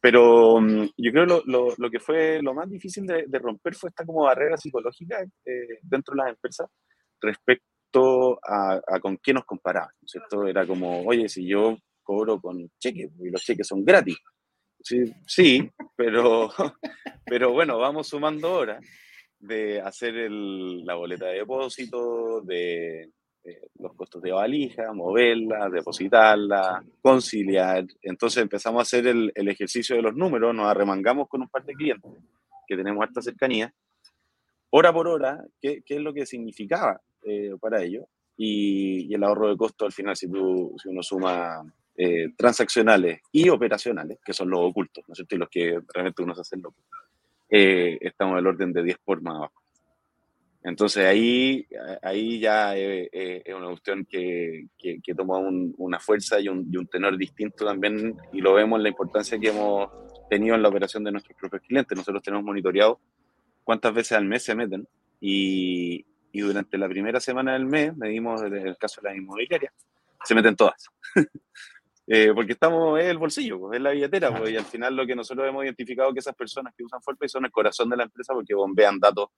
Pero 0.01 0.61
mm, 0.61 0.91
yo 0.97 1.11
creo 1.11 1.27
lo, 1.27 1.43
lo, 1.47 1.75
lo 1.77 1.91
que 1.91 1.99
fue 1.99 2.41
lo 2.41 2.55
más 2.55 2.71
difícil 2.71 3.05
de, 3.05 3.39
romper 3.41 3.75
fue 3.75 3.89
esta 3.89 4.07
como 4.07 4.23
barrera 4.23 4.57
psicológica 4.57 5.25
eh, 5.45 5.79
dentro 5.83 6.15
de 6.15 6.19
las 6.23 6.29
empresas 6.31 6.69
respecto 7.21 7.74
a, 7.97 8.81
con 9.01 9.19
qué 9.19 9.33
nos 9.33 9.45
comparaban, 9.45 9.91
¿cierto? 10.05 10.47
Era 10.47 10.67
como, 10.67 11.03
oye, 11.07 11.29
si 11.29 11.47
yo 11.47 11.77
cobro 12.03 12.41
con 12.41 12.71
cheques 12.79 13.11
y 13.21 13.31
los 13.31 13.43
cheques 13.43 13.67
son 13.67 13.85
gratis. 13.85 14.17
Sí, 14.81 15.05
sí 15.27 15.71
pero, 15.97 16.51
pero 17.27 17.53
bueno, 17.53 17.79
vamos 17.79 18.09
sumando 18.09 18.53
horas 18.53 18.85
de 19.39 19.81
hacer 19.81 20.17
el, 20.17 20.85
la 20.85 20.95
boleta 20.95 21.27
de 21.27 21.39
depósito, 21.39 22.41
de 22.43 23.11
los 23.79 23.95
costos 23.95 24.23
de 24.23 24.33
valija, 24.33 24.93
moverla, 24.93 25.69
depositarla, 25.69 26.83
conciliar. 27.01 27.85
Entonces 28.03 28.43
empezamos 28.43 28.81
a 28.81 28.83
hacer 28.83 29.07
el, 29.07 29.33
el, 29.35 29.49
ejercicio 29.49 29.97
de 29.97 30.03
los 30.03 30.15
números, 30.15 30.55
nos 30.55 30.67
arremangamos 30.67 31.29
con 31.29 31.43
un 31.43 31.49
par 31.49 31.65
de 31.65 31.75
clientes 31.75 32.11
que 32.67 32.77
tenemos 32.77 33.03
harta 33.03 33.21
cercanía, 33.21 33.73
hora 34.77 34.93
por 34.93 35.07
hora, 35.07 35.45
qué, 35.61 35.83
qué 35.87 35.95
es 35.95 36.01
lo 36.01 36.13
que 36.13 36.27
significaba 36.27 37.01
eh, 37.23 37.53
para 37.61 37.81
ello. 37.81 38.09
Y, 38.37 39.15
el 39.15 39.23
ahorro 39.23 39.49
de 39.49 39.57
costo 39.57 39.87
al 39.87 39.93
final, 39.93 40.17
si, 40.17 40.29
tú, 40.29 40.75
si 40.83 40.89
uno 40.89 41.01
suma 41.01 41.63
eh, 41.97 42.31
transaccionales 42.37 43.21
y 43.31 43.49
operacionales, 43.49 44.19
que 44.25 44.33
son 44.33 44.51
los 44.51 44.61
ocultos, 44.63 45.05
¿no 45.07 45.13
es 45.13 45.19
cierto? 45.19 45.37
Y 45.37 45.39
los 45.39 45.49
que 45.49 45.79
realmente 45.95 46.23
uno 46.23 46.35
se 46.35 46.41
hace 46.41 46.57
loco, 46.57 46.83
eh, 47.49 47.99
estamos 48.01 48.37
el 48.37 48.49
orden 48.49 48.73
de 48.73 48.83
10 48.83 48.99
por 49.05 49.23
más 49.23 49.37
abajo. 49.37 49.63
Entonces 50.65 51.05
ahí, 51.05 51.67
ahí 52.03 52.41
ya 52.41 52.75
es 52.75 53.55
una 53.55 53.69
cuestión 53.69 54.07
que, 54.07 54.67
que, 54.79 55.15
toma 55.15 55.39
una 55.39 56.01
fuerza 56.01 56.41
y 56.41 56.49
un, 56.49 56.67
y 56.73 56.79
un, 56.79 56.87
tenor 56.89 57.19
distinto 57.19 57.67
también 57.67 58.17
y 58.33 58.41
lo 58.41 58.55
vemos 58.55 58.79
en 58.79 58.85
la 58.85 58.89
importancia 58.89 59.39
que 59.39 59.51
hemos 59.51 59.91
tenido 60.31 60.57
en 60.57 60.63
la 60.63 60.71
operación 60.71 61.05
de 61.05 61.13
nuestros 61.13 61.37
propios 61.39 61.63
clientes. 61.63 61.97
Nosotros 61.97 62.23
tenemos 62.23 62.47
monitoreado 62.47 62.99
cuántas 63.65 63.93
veces 63.93 64.13
al 64.13 64.27
mes 64.27 64.45
se 64.45 64.55
meten 64.55 64.87
y, 65.21 66.07
y 66.33 66.41
durante 66.41 66.79
la 66.79 66.89
primera 66.89 67.19
semana 67.19 67.55
del 67.55 67.67
mes, 67.67 67.97
medimos 67.97 68.43
el, 68.43 68.55
el 68.55 68.77
caso 68.77 69.01
de 69.01 69.11
la 69.11 69.17
inmobiliaria, 69.17 69.73
se 70.25 70.35
meten 70.35 70.55
todas. 70.55 70.87
eh, 72.07 72.33
porque 72.35 72.53
estamos 72.53 73.01
en 73.01 73.07
el 73.07 73.19
bolsillo, 73.19 73.59
pues, 73.59 73.77
en 73.77 73.83
la 73.83 73.91
billetera, 73.91 74.37
pues, 74.37 74.53
y 74.53 74.57
al 74.57 74.65
final 74.65 74.95
lo 74.95 75.07
que 75.07 75.17
nosotros 75.17 75.49
hemos 75.49 75.65
identificado 75.65 76.13
que 76.13 76.21
esas 76.21 76.35
personas 76.35 76.75
que 76.77 76.85
usan 76.85 77.03
Forpay 77.03 77.29
son 77.29 77.45
el 77.45 77.51
corazón 77.51 77.89
de 77.89 77.97
la 77.97 78.05
empresa 78.05 78.33
porque 78.35 78.55
bombean 78.55 79.01
datos, 79.01 79.29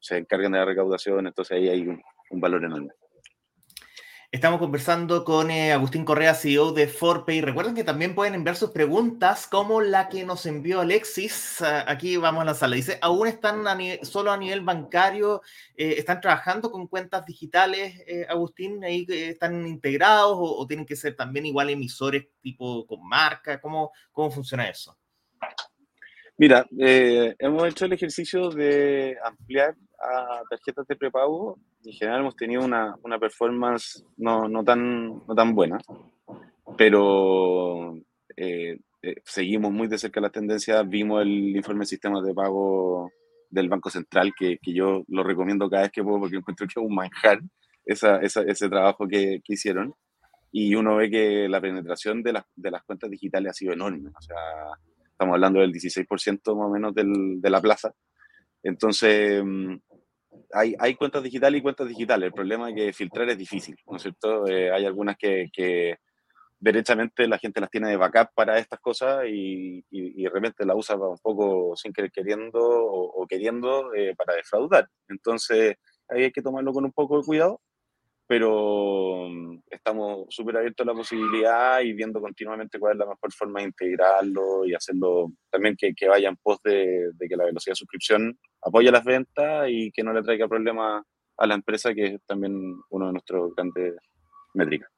se 0.00 0.18
encargan 0.18 0.52
de 0.52 0.58
la 0.58 0.64
recaudación, 0.64 1.26
entonces 1.26 1.56
ahí 1.56 1.68
hay 1.68 1.88
un 1.88 2.40
valor 2.40 2.64
enorme. 2.64 2.92
Estamos 4.34 4.58
conversando 4.58 5.22
con 5.22 5.48
eh, 5.52 5.72
Agustín 5.72 6.04
Correa, 6.04 6.34
CEO 6.34 6.72
de 6.72 6.88
Forpay. 6.88 7.40
Recuerden 7.40 7.76
que 7.76 7.84
también 7.84 8.16
pueden 8.16 8.34
enviar 8.34 8.56
sus 8.56 8.70
preguntas, 8.72 9.46
como 9.46 9.80
la 9.80 10.08
que 10.08 10.24
nos 10.24 10.44
envió 10.46 10.80
Alexis. 10.80 11.62
Ah, 11.62 11.84
aquí 11.86 12.16
vamos 12.16 12.42
a 12.42 12.46
lanzarla. 12.46 12.74
Dice, 12.74 12.98
¿aún 13.00 13.28
están 13.28 13.64
solo 14.02 14.32
a 14.32 14.36
nivel 14.36 14.62
bancario? 14.62 15.40
Eh, 15.76 15.94
¿Están 15.98 16.20
trabajando 16.20 16.72
con 16.72 16.88
cuentas 16.88 17.24
digitales, 17.24 18.02
eh, 18.08 18.26
Agustín? 18.28 18.82
¿Ahí 18.82 19.06
están 19.08 19.68
integrados 19.68 20.36
o, 20.36 20.66
tienen 20.66 20.84
que 20.84 20.96
ser 20.96 21.14
también 21.14 21.46
igual 21.46 21.70
emisores 21.70 22.26
tipo 22.40 22.88
con 22.88 23.06
marca? 23.06 23.60
¿Cómo, 23.60 23.92
cómo 24.10 24.32
funciona 24.32 24.68
eso? 24.68 24.98
Mira, 26.36 26.66
hemos 26.76 27.68
hecho 27.68 27.84
el 27.84 27.92
ejercicio 27.92 28.50
de 28.50 29.16
ampliar 29.24 29.76
a 30.04 30.42
tarjetas 30.48 30.86
de 30.86 30.96
prepago 30.96 31.58
en 31.84 31.92
general 31.92 32.20
hemos 32.20 32.36
tenido 32.36 32.64
una, 32.64 32.94
una 33.02 33.18
performance 33.18 34.04
no, 34.16 34.48
no, 34.48 34.64
tan, 34.64 35.08
no 35.26 35.34
tan 35.34 35.54
buena, 35.54 35.78
pero 36.76 37.96
eh, 38.36 38.78
eh, 39.02 39.16
seguimos 39.24 39.70
muy 39.70 39.86
de 39.88 39.98
cerca 39.98 40.20
la 40.20 40.30
tendencia. 40.30 40.82
Vimos 40.82 41.22
el 41.22 41.54
informe 41.56 41.80
de 41.80 41.86
sistemas 41.86 42.24
de 42.24 42.34
pago 42.34 43.10
del 43.50 43.68
Banco 43.68 43.90
Central, 43.90 44.32
que, 44.36 44.58
que, 44.60 44.72
yo 44.72 45.04
lo 45.08 45.22
recomiendo 45.22 45.68
cada 45.68 45.82
vez 45.82 45.92
que 45.92 46.02
puedo 46.02 46.20
porque 46.20 46.36
encuentro 46.36 46.66
que 46.66 46.80
es 46.80 46.86
un 46.86 46.94
manjar 46.94 47.40
esa, 47.84 48.18
esa, 48.18 48.42
ese 48.42 48.68
trabajo 48.68 49.06
que, 49.06 49.40
que, 49.44 49.54
hicieron. 49.54 49.94
Y 50.50 50.74
uno 50.74 50.96
ve 50.96 51.10
que 51.10 51.48
la 51.48 51.60
penetración 51.60 52.22
de, 52.22 52.32
las, 52.32 52.44
de 52.56 52.70
las 52.70 52.82
cuentas 52.84 53.10
digitales 53.10 53.50
ha 53.50 53.54
sido 53.54 53.72
enorme. 53.74 54.08
O 54.08 54.22
sea, 54.22 54.36
estamos 55.10 55.34
hablando 55.34 55.60
del 55.60 55.72
16% 55.72 56.56
más 56.56 56.66
o 56.66 56.70
menos 56.70 56.94
del, 56.94 57.40
de 57.40 57.50
la 57.50 57.60
plaza. 57.60 57.92
Entonces, 58.62 59.42
mm, 59.44 59.74
hay, 60.54 60.74
hay, 60.78 60.94
cuentas 60.94 61.22
digitales 61.22 61.58
y 61.58 61.62
cuentas 61.62 61.88
digitales. 61.88 62.28
El 62.28 62.32
problema 62.32 62.70
es 62.70 62.74
que 62.76 62.92
filtrar 62.92 63.28
es 63.28 63.38
difícil, 63.38 63.76
¿no 63.86 63.96
es 63.96 64.02
cierto? 64.02 64.46
Eh, 64.46 64.70
hay 64.70 64.86
algunas 64.86 65.16
que, 65.16 65.50
que, 65.52 65.98
derechamente 66.64 67.28
la 67.28 67.38
gente 67.38 67.60
las 67.60 67.70
tiene 67.70 67.90
de 67.90 67.96
backup 67.96 68.28
para 68.34 68.58
estas 68.58 68.80
cosas 68.80 69.26
y, 69.26 69.84
y, 69.90 70.20
y 70.20 70.22
de 70.22 70.30
repente 70.30 70.64
la 70.64 70.74
usa 70.74 70.96
un 70.96 71.18
poco 71.18 71.76
sin 71.76 71.92
querer 71.92 72.10
queriendo 72.10 72.58
o, 72.58 73.26
queriendo 73.26 73.92
eh, 73.94 74.14
para 74.16 74.34
defraudar. 74.34 74.88
Entonces, 75.08 75.76
ahí 76.08 76.24
hay 76.24 76.32
que 76.32 76.40
tomarlo 76.40 76.72
con 76.72 76.84
un 76.86 76.92
poco 76.92 77.18
de 77.18 77.24
cuidado 77.24 77.60
pero 78.26 79.28
mm, 79.28 79.60
estamos 79.70 80.26
súper 80.30 80.56
abiertos 80.56 80.86
a 80.86 80.90
la 80.90 80.96
posibilidad 80.96 81.80
y 81.80 81.92
viendo 81.92 82.20
continuamente 82.20 82.78
cuál 82.78 82.92
es 82.92 82.98
la 82.98 83.06
mejor 83.06 83.32
forma 83.32 83.60
de 83.60 83.66
integrarlo 83.66 84.64
y 84.64 84.74
hacerlo 84.74 85.32
también 85.50 85.76
que, 85.76 85.94
que 85.94 86.08
vaya 86.08 86.28
en 86.28 86.36
pos 86.36 86.58
de, 86.64 87.10
que 87.18 87.36
la 87.36 87.44
velocidad 87.44 87.72
de 87.72 87.76
suscripción 87.76 88.38
apoye 88.62 88.90
las 88.90 89.04
ventas 89.04 89.68
y 89.68 89.90
que 89.92 90.02
no 90.02 90.12
le 90.12 90.22
traiga 90.22 90.48
problemas 90.48 91.04
a 91.36 91.46
la 91.46 91.54
empresa, 91.54 91.92
que 91.92 92.06
es 92.06 92.20
también 92.26 92.76
uno 92.90 93.06
de 93.06 93.12
nuestros 93.12 93.54
grandes 93.54 93.94
métricas. 94.54 94.93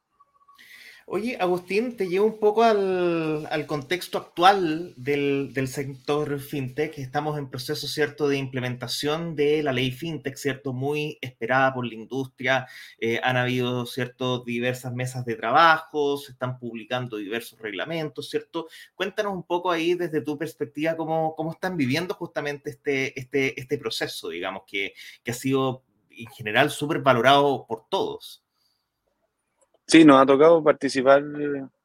Oye, 1.09 1.37
Agustín, 1.39 1.95
te 1.95 2.09
llevo 2.09 2.25
un 2.25 2.37
poco 2.37 2.63
al, 2.63 3.65
contexto 3.65 4.17
actual 4.17 4.93
del, 4.97 5.67
sector 5.69 6.37
fintech. 6.41 6.97
Estamos 6.97 7.37
en 7.37 7.49
proceso, 7.49 7.87
¿cierto?, 7.87 8.27
de 8.27 8.35
implementación 8.37 9.33
de 9.33 9.63
la 9.63 9.71
ley 9.71 9.91
fintech, 9.91 10.35
¿cierto?, 10.35 10.73
muy 10.73 11.17
esperada 11.21 11.73
por 11.73 11.87
la 11.87 11.93
industria. 11.93 12.67
Eh, 12.99 13.21
han 13.23 13.37
habido, 13.37 13.85
¿cierto?, 13.85 14.43
diversas 14.43 14.93
mesas 14.93 15.23
de 15.23 15.35
trabajo, 15.35 16.17
se 16.17 16.33
están 16.33 16.59
publicando 16.59 17.15
diversos 17.15 17.57
reglamentos, 17.61 18.29
¿cierto? 18.29 18.67
Cuéntanos 18.93 19.31
un 19.33 19.43
poco 19.43 19.71
ahí 19.71 19.93
desde 19.93 20.19
tu 20.19 20.37
perspectiva 20.37 20.97
cómo, 20.97 21.35
cómo 21.37 21.53
están 21.53 21.77
viviendo 21.77 22.15
justamente 22.15 22.69
este, 22.71 23.17
este, 23.17 23.57
este 23.57 23.77
proceso, 23.77 24.27
digamos, 24.27 24.63
que, 24.67 24.93
que 25.23 25.31
ha 25.31 25.33
sido 25.33 25.83
en 26.09 26.27
general 26.27 26.69
súper 26.69 26.99
valorado 26.99 27.65
por 27.65 27.87
todos. 27.87 28.43
Sí, 29.89 30.03
nos 30.03 30.21
ha 30.21 30.25
tocado 30.25 30.61
participar 30.61 31.23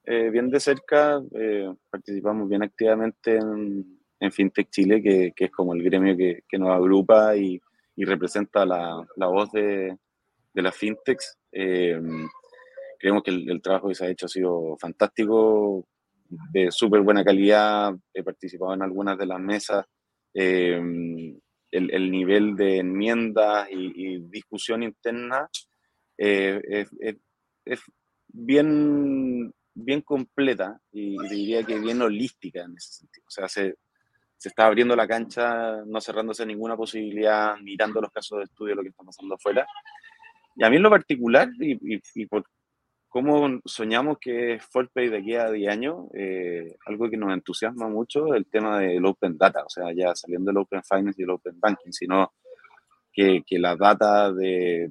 eh, 0.05 0.31
bien 0.31 0.51
de 0.51 0.59
cerca, 0.59 1.23
eh, 1.39 1.73
participamos 1.89 2.49
bien 2.49 2.65
activamente 2.65 3.37
en, 3.37 4.01
FinTech 4.33 4.71
Chile, 4.71 5.01
que, 5.01 5.33
es 5.37 5.51
como 5.53 5.73
el 5.73 5.85
gremio 5.85 6.17
que, 6.17 6.59
nos 6.59 6.71
agrupa 6.71 7.37
y, 7.37 7.61
representa 7.97 8.67
la, 8.67 9.07
voz 9.17 9.53
de, 9.53 9.97
de 10.53 10.63
las 10.63 10.75
fintechs. 10.75 11.39
Eh, 11.53 12.01
creemos 12.99 13.23
que 13.23 13.31
el, 13.31 13.63
trabajo 13.63 13.89
que 13.89 13.95
se 13.95 14.05
ha 14.05 14.11
hecho 14.11 14.27
ha 14.27 14.29
sido 14.29 14.77
fantástico, 14.79 15.87
de 16.29 16.73
súper 16.73 17.03
buena 17.03 17.23
calidad, 17.23 17.95
he 18.13 18.25
participado 18.25 18.75
en 18.75 18.83
algunas 18.83 19.17
de 19.17 19.27
las 19.27 19.39
mesas. 19.39 19.87
el, 20.35 21.41
nivel 22.11 22.57
de 22.57 22.79
enmiendas 22.79 23.69
y, 23.71 24.19
discusión 24.29 24.83
interna 24.83 25.49
es 26.17 26.89
bien, 28.29 29.53
bien 29.75 30.01
completa 30.03 30.81
y 30.91 31.17
diría 31.29 31.63
que 31.65 31.79
bien 31.79 32.03
holística 32.03 32.63
en 32.63 32.77
ese 32.77 32.93
sentido. 32.93 33.25
O 33.27 33.31
sea, 33.31 33.49
se, 33.49 33.77
se 34.37 34.49
está 34.49 34.67
abriendo 34.67 34.97
la 34.97 35.07
cancha, 35.07 35.85
no 35.87 36.01
cerrándose 36.01 36.45
ninguna 36.45 36.77
posibilidad, 36.77 37.57
mirando 37.59 38.01
los 38.01 38.11
casos 38.11 38.39
de 38.39 38.45
estudio, 38.45 38.75
lo 38.75 38.83
que 38.83 38.89
está 38.89 39.05
pasando 39.05 39.35
afuera. 39.35 39.67
Y 40.57 40.65
a 40.65 40.71
mí 40.71 40.77
en 40.77 40.83
lo 40.83 40.91
particular, 40.91 41.49
y, 41.61 41.79
y, 42.15 42.27
por 42.27 42.45
cómo 43.09 43.61
soñamos 43.65 44.19
que 44.21 44.55
es 44.55 44.65
ForPay 44.65 45.09
de 45.09 45.19
aquí 45.19 45.35
a 45.35 45.51
10 45.51 45.71
años, 45.71 46.07
eh, 46.15 46.77
algo 46.87 47.09
que 47.09 47.17
nos 47.17 47.33
entusiasma 47.33 47.89
mucho 47.89 48.35
el 48.35 48.47
tema 48.47 48.81
del 48.81 49.05
Open 49.07 49.37
Data, 49.39 49.65
o 49.65 49.69
sea, 49.69 49.93
ya 49.95 50.15
saliendo 50.15 50.51
del 50.51 50.59
Open 50.59 50.83
Finance 50.83 51.21
y 51.21 51.25
el 51.25 51.31
Open 51.31 51.61
Banking, 51.61 51.93
sino 51.93 52.33
que, 53.13 53.43
que 53.47 53.59
la 53.59 53.77
data 53.77 54.33
de 54.33 54.91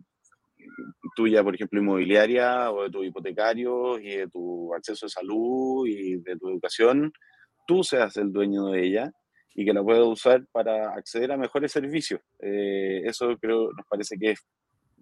tuya, 1.16 1.44
por 1.44 1.56
ejemplo, 1.56 1.80
inmobiliaria 1.80 2.72
o 2.72 2.84
de 2.84 2.90
tu 2.90 3.04
hipotecario 3.04 4.00
y 4.00 4.16
de 4.16 4.28
tu 4.28 4.74
acceso 4.74 5.06
a 5.06 5.10
salud 5.10 5.88
y 5.88 6.18
de 6.18 6.38
tu 6.38 6.50
educación, 6.50 7.12
tú 7.68 7.84
seas 7.84 8.18
el 8.18 8.32
dueño 8.32 8.68
de 8.68 8.86
ella 8.86 9.12
y 9.54 9.66
que 9.66 9.74
la 9.74 9.84
puedas 9.84 10.06
usar 10.06 10.46
para 10.52 10.94
acceder 10.94 11.32
a 11.32 11.38
mejores 11.38 11.72
servicios. 11.72 12.22
Eh, 12.40 13.02
eso 13.06 13.38
creo, 13.40 13.72
nos 13.74 13.86
parece 13.88 14.18
que 14.18 14.32
es 14.32 14.40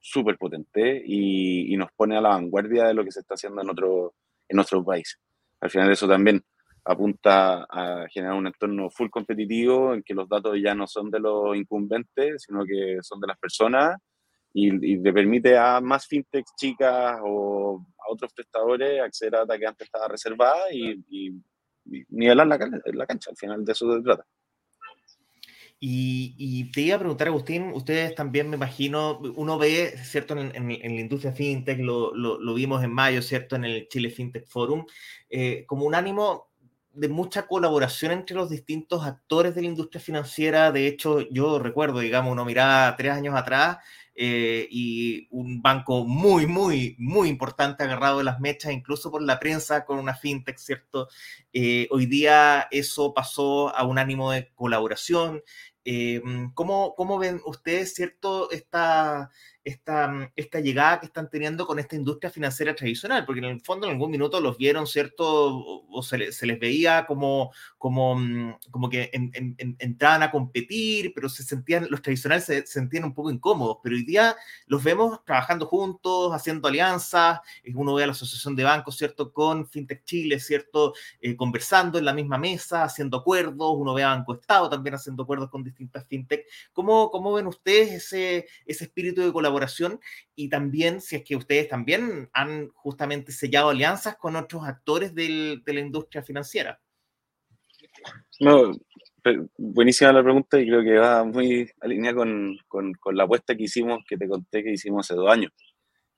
súper 0.01 0.37
potente 0.37 1.01
y, 1.05 1.73
y, 1.73 1.77
nos 1.77 1.91
pone 1.91 2.17
a 2.17 2.21
la 2.21 2.29
vanguardia 2.29 2.85
de 2.85 2.93
lo 2.93 3.03
que 3.03 3.11
se 3.11 3.19
está 3.19 3.33
haciendo 3.33 3.61
en, 3.61 3.69
otro, 3.69 4.13
en 4.47 4.55
nuestro 4.55 4.83
país. 4.83 5.19
Al 5.61 5.69
final 5.69 5.91
eso 5.91 6.07
también 6.07 6.41
apunta 6.85 7.65
a 7.69 8.07
generar 8.09 8.35
un 8.35 8.47
entorno 8.47 8.89
full 8.89 9.09
competitivo 9.09 9.93
en 9.93 10.01
que 10.03 10.13
los 10.13 10.27
datos 10.27 10.57
ya 10.63 10.73
no 10.73 10.87
son 10.87 11.11
de 11.11 11.19
los 11.19 11.55
incumbentes, 11.55 12.43
sino 12.47 12.65
que 12.65 12.97
son 13.01 13.19
de 13.19 13.27
las 13.27 13.37
personas 13.37 13.97
y, 14.53 14.71
le 14.71 15.13
permite 15.13 15.57
a 15.57 15.79
más 15.79 16.07
fintechs 16.07 16.55
chicas 16.55 17.19
o 17.23 17.85
a 17.97 18.11
otros 18.11 18.33
prestadores 18.33 19.01
acceder 19.01 19.35
a 19.35 19.39
data 19.39 19.57
que 19.57 19.67
antes 19.67 19.85
estaba 19.85 20.07
reservada 20.07 20.71
y, 20.71 21.03
y, 21.09 21.33
nivelar 22.09 22.47
la, 22.47 22.57
la, 22.93 23.07
cancha. 23.07 23.31
Al 23.31 23.37
final 23.37 23.65
de 23.65 23.71
eso 23.71 23.95
se 23.95 24.03
trata. 24.03 24.25
Y, 25.81 26.71
te 26.71 26.81
iba 26.81 26.97
a 26.97 26.99
preguntar, 26.99 27.29
Agustín, 27.29 27.71
ustedes 27.73 28.13
también 28.13 28.49
me 28.49 28.57
imagino, 28.57 29.19
uno 29.19 29.57
ve, 29.57 29.97
¿cierto? 30.03 30.37
En, 30.37 30.53
en, 30.53 30.95
la 30.95 31.01
industria 31.01 31.31
fintech, 31.31 31.79
lo, 31.79 32.13
lo, 32.13 32.53
vimos 32.53 32.83
en 32.83 32.91
mayo, 32.91 33.21
¿cierto? 33.21 33.55
En 33.55 33.63
el 33.65 33.87
Chile 33.87 34.09
Fintech 34.09 34.45
Forum, 34.45 34.85
eh, 35.29 35.63
como 35.65 35.85
un 35.85 35.95
ánimo 35.95 36.49
de 36.91 37.07
mucha 37.07 37.47
colaboración 37.47 38.11
entre 38.11 38.35
los 38.35 38.49
distintos 38.49 39.05
actores 39.05 39.55
de 39.55 39.61
la 39.61 39.67
industria 39.67 40.01
financiera. 40.01 40.71
De 40.71 40.85
hecho, 40.85 41.21
yo 41.29 41.59
recuerdo, 41.59 41.99
digamos, 41.99 42.31
uno 42.33 42.43
miraba 42.43 42.95
tres 42.97 43.13
años 43.13 43.35
atrás 43.35 43.77
eh, 44.21 44.67
y 44.69 45.29
un 45.31 45.61
banco 45.61 46.03
muy, 46.03 46.45
muy, 46.45 46.93
muy 46.99 47.29
importante 47.29 47.83
agarrado 47.83 48.17
de 48.17 48.25
las 48.25 48.41
mechas, 48.41 48.73
incluso 48.73 49.09
por 49.11 49.21
la 49.21 49.39
prensa, 49.39 49.85
con 49.85 49.97
una 49.97 50.13
fintech, 50.13 50.57
¿cierto? 50.57 51.07
Eh, 51.53 51.87
hoy 51.89 52.05
día 52.05 52.67
eso 52.69 53.13
pasó 53.13 53.73
a 53.73 53.85
un 53.85 53.97
ánimo 53.97 54.33
de 54.33 54.51
colaboración. 54.55 55.41
Eh, 55.85 56.21
¿cómo, 56.53 56.95
¿Cómo 56.95 57.17
ven 57.17 57.39
ustedes, 57.45 57.95
cierto, 57.95 58.51
esta 58.51 59.31
esta, 59.69 60.07
mm, 60.07 60.31
esta 60.35 60.59
llegada 60.59 60.99
que 60.99 61.05
están 61.07 61.29
teniendo 61.29 61.65
con 61.65 61.79
esta 61.79 61.95
industria 61.95 62.29
financiera 62.29 62.75
tradicional, 62.75 63.25
porque 63.25 63.39
en 63.39 63.45
el 63.45 63.61
fondo 63.61 63.87
en 63.87 63.93
algún 63.93 64.11
minuto 64.11 64.41
los 64.41 64.57
vieron, 64.57 64.87
¿cierto? 64.87 65.85
O, 65.89 66.03
se, 66.03 66.17
les 66.17 66.59
veía 66.59 67.05
como, 67.05 67.51
como, 67.77 68.15
mm, 68.15 68.55
como 68.71 68.89
que 68.89 69.09
entraban 69.79 70.23
a 70.23 70.31
competir, 70.31 71.13
pero 71.13 71.29
se 71.29 71.43
sentían, 71.43 71.87
los 71.89 72.01
tradicionales 72.01 72.45
se, 72.45 72.65
sentían 72.65 73.05
un 73.05 73.13
poco 73.13 73.31
incómodos, 73.31 73.77
pero 73.83 73.95
hoy 73.95 74.03
día 74.03 74.35
los 74.65 74.83
vemos 74.83 75.23
trabajando 75.25 75.65
juntos, 75.65 76.33
haciendo 76.33 76.67
alianzas, 76.67 77.39
uno 77.75 77.93
ve 77.93 78.03
a 78.03 78.07
la 78.07 78.11
Asociación 78.13 78.55
de 78.55 78.63
Bancos, 78.63 78.97
¿cierto? 78.97 79.31
Con 79.31 79.67
FinTech 79.67 80.03
Chile, 80.03 80.39
¿cierto? 80.39 80.93
Eh, 81.21 81.35
conversando 81.35 81.97
en 81.97 82.05
la 82.05 82.13
misma 82.13 82.37
mesa, 82.37 82.83
haciendo 82.83 83.17
acuerdos, 83.17 83.73
uno 83.75 83.93
ve 83.93 84.03
a 84.03 84.09
Banco 84.09 84.33
Estado 84.33 84.69
también 84.69 84.95
haciendo 84.95 85.23
acuerdos 85.23 85.49
con 85.49 85.63
distintas 85.63 86.05
FinTech. 86.07 86.45
¿Cómo, 86.73 87.09
cómo 87.11 87.33
ven 87.33 87.47
ustedes 87.47 87.91
ese, 87.91 88.47
ese 88.65 88.85
espíritu 88.85 89.21
de 89.21 89.31
colaboración? 89.31 89.58
Y 90.35 90.49
también 90.49 91.01
si 91.01 91.17
es 91.17 91.23
que 91.23 91.35
ustedes 91.35 91.67
también 91.67 92.29
han 92.33 92.69
justamente 92.69 93.31
sellado 93.31 93.69
alianzas 93.69 94.15
con 94.17 94.35
otros 94.35 94.63
actores 94.65 95.13
del, 95.13 95.61
de 95.65 95.73
la 95.73 95.79
industria 95.79 96.23
financiera. 96.23 96.79
No, 98.39 98.71
buenísima 99.57 100.13
la 100.13 100.23
pregunta 100.23 100.59
y 100.59 100.67
creo 100.67 100.83
que 100.83 100.97
va 100.97 101.23
muy 101.23 101.69
alineada 101.81 102.15
con, 102.15 102.57
con, 102.67 102.93
con, 102.93 103.17
la 103.17 103.23
apuesta 103.23 103.55
que 103.55 103.63
hicimos, 103.63 104.03
que 104.07 104.17
te 104.17 104.27
conté 104.27 104.63
que 104.63 104.71
hicimos 104.71 105.05
hace 105.05 105.15
dos 105.15 105.29
años. 105.29 105.51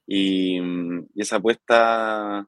Y, 0.06 0.60
y 0.60 1.22
esa 1.22 1.38
apuesta, 1.38 2.46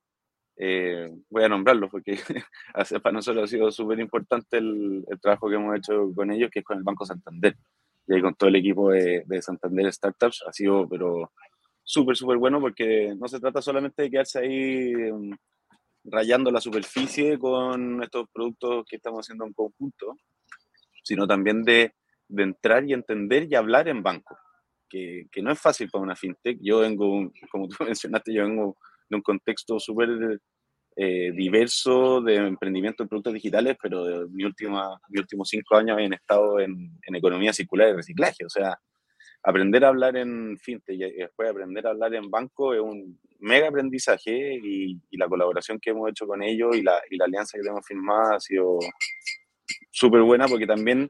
eh, 0.57 1.09
voy 1.29 1.43
a 1.43 1.49
nombrarlo 1.49 1.89
porque 1.89 2.17
para 3.03 3.13
nosotros 3.13 3.43
ha 3.43 3.47
sido 3.47 3.71
súper 3.71 3.99
importante 3.99 4.57
el, 4.57 5.03
el, 5.09 5.19
trabajo 5.19 5.49
que 5.49 5.55
hemos 5.55 5.75
hecho 5.77 6.11
con 6.15 6.31
ellos, 6.31 6.49
que 6.51 6.59
es 6.59 6.65
con 6.65 6.77
el 6.77 6.83
Banco 6.83 7.05
Santander 7.05 7.55
y 8.07 8.21
con 8.21 8.35
todo 8.35 8.49
el 8.49 8.57
equipo 8.57 8.91
de, 8.91 9.23
de 9.25 9.41
Santander 9.41 9.91
Startups. 9.91 10.43
Ha 10.47 10.53
sido, 10.53 10.87
pero 10.87 11.31
súper, 11.83 12.15
súper 12.15 12.37
bueno 12.37 12.59
porque 12.59 13.13
no 13.17 13.27
se 13.27 13.39
trata 13.39 13.61
solamente 13.61 14.03
de 14.03 14.11
quedarse 14.11 14.39
ahí 14.39 14.93
um, 15.11 15.35
rayando 16.05 16.51
la 16.51 16.61
superficie 16.61 17.37
con 17.37 18.01
estos 18.03 18.27
productos 18.33 18.85
que 18.87 18.97
estamos 18.97 19.25
haciendo 19.25 19.45
en 19.45 19.53
conjunto, 19.53 20.17
sino 21.03 21.27
también 21.27 21.63
de, 21.63 21.93
de 22.27 22.43
entrar 22.43 22.85
y 22.85 22.93
entender 22.93 23.47
y 23.49 23.55
hablar 23.55 23.87
en 23.87 24.03
banco, 24.03 24.37
que, 24.89 25.27
que, 25.31 25.41
no 25.41 25.51
es 25.51 25.59
fácil 25.59 25.89
para 25.89 26.03
una 26.03 26.15
fintech. 26.15 26.59
Yo 26.61 26.79
vengo, 26.79 27.31
como 27.51 27.67
tú 27.67 27.75
mencionaste, 27.85 28.33
yo 28.33 28.43
vengo 28.43 28.77
de 29.09 29.15
un 29.15 29.21
contexto 29.21 29.79
súper 29.79 30.39
eh, 30.95 31.31
diverso 31.31 32.21
de 32.21 32.35
emprendimiento 32.35 33.03
en 33.03 33.09
productos 33.09 33.33
digitales, 33.33 33.77
pero 33.81 34.03
de 34.05 34.27
mi 34.29 34.43
última, 34.43 34.99
mis 35.09 35.21
últimos 35.21 35.49
cinco 35.49 35.75
años 35.75 35.95
habían 35.95 36.13
estado 36.13 36.59
en, 36.59 36.99
en, 37.01 37.15
economía 37.15 37.51
circular 37.53 37.89
y 37.89 37.93
reciclaje. 37.93 38.45
O 38.45 38.49
sea, 38.49 38.77
aprender 39.43 39.83
a 39.85 39.89
hablar 39.89 40.15
en 40.17 40.57
fintech 40.57 40.95
y 40.95 41.11
después 41.13 41.49
aprender 41.49 41.87
a 41.87 41.91
hablar 41.91 42.13
en 42.13 42.29
banco 42.29 42.73
es 42.73 42.81
un 42.81 43.19
mega 43.39 43.67
aprendizaje 43.67 44.59
y, 44.63 45.01
y 45.09 45.17
la 45.17 45.27
colaboración 45.27 45.79
que 45.79 45.89
hemos 45.89 46.09
hecho 46.09 46.27
con 46.27 46.43
ellos 46.43 46.75
y 46.75 46.81
la, 46.81 47.01
y 47.09 47.17
la 47.17 47.25
alianza 47.25 47.57
que 47.61 47.67
hemos 47.67 47.85
firmado 47.85 48.35
ha 48.35 48.39
sido 48.39 48.79
súper 49.91 50.21
buena 50.21 50.47
porque 50.47 50.67
también 50.67 51.09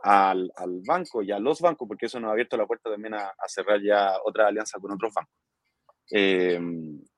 al, 0.00 0.50
al, 0.56 0.80
banco 0.86 1.22
y 1.22 1.32
a 1.32 1.38
los 1.38 1.60
bancos, 1.60 1.86
porque 1.86 2.06
eso 2.06 2.18
nos 2.18 2.28
ha 2.28 2.32
abierto 2.32 2.56
la 2.56 2.66
puerta 2.66 2.90
también 2.90 3.14
a, 3.14 3.28
a 3.28 3.48
cerrar 3.48 3.80
ya 3.82 4.12
otra 4.24 4.46
alianza 4.46 4.78
con 4.80 4.92
otros 4.92 5.12
bancos. 5.14 5.34
Eh, 6.10 6.58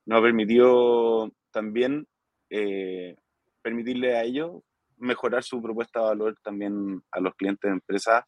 nos 0.05 0.19
ha 0.19 0.21
permitido 0.21 1.31
también 1.51 2.07
eh, 2.49 3.15
permitirle 3.61 4.15
a 4.15 4.23
ellos 4.23 4.61
mejorar 4.97 5.43
su 5.43 5.61
propuesta 5.61 5.99
de 5.99 6.05
valor 6.05 6.37
también 6.43 7.01
a 7.11 7.19
los 7.19 7.35
clientes 7.35 7.67
de 7.69 7.73
empresas 7.73 8.23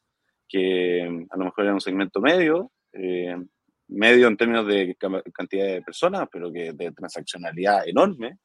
que 0.48 1.08
mm, 1.08 1.26
a 1.30 1.36
lo 1.36 1.44
mejor 1.46 1.64
era 1.64 1.74
un 1.74 1.80
segmento 1.80 2.20
medio, 2.20 2.72
eh, 2.92 3.36
medio 3.88 4.28
en 4.28 4.36
términos 4.36 4.66
de 4.66 4.96
cantidad 5.32 5.66
de 5.66 5.82
personas, 5.82 6.28
pero 6.30 6.52
que 6.52 6.72
de 6.72 6.92
transaccionalidad 6.92 7.86
enorme, 7.88 8.38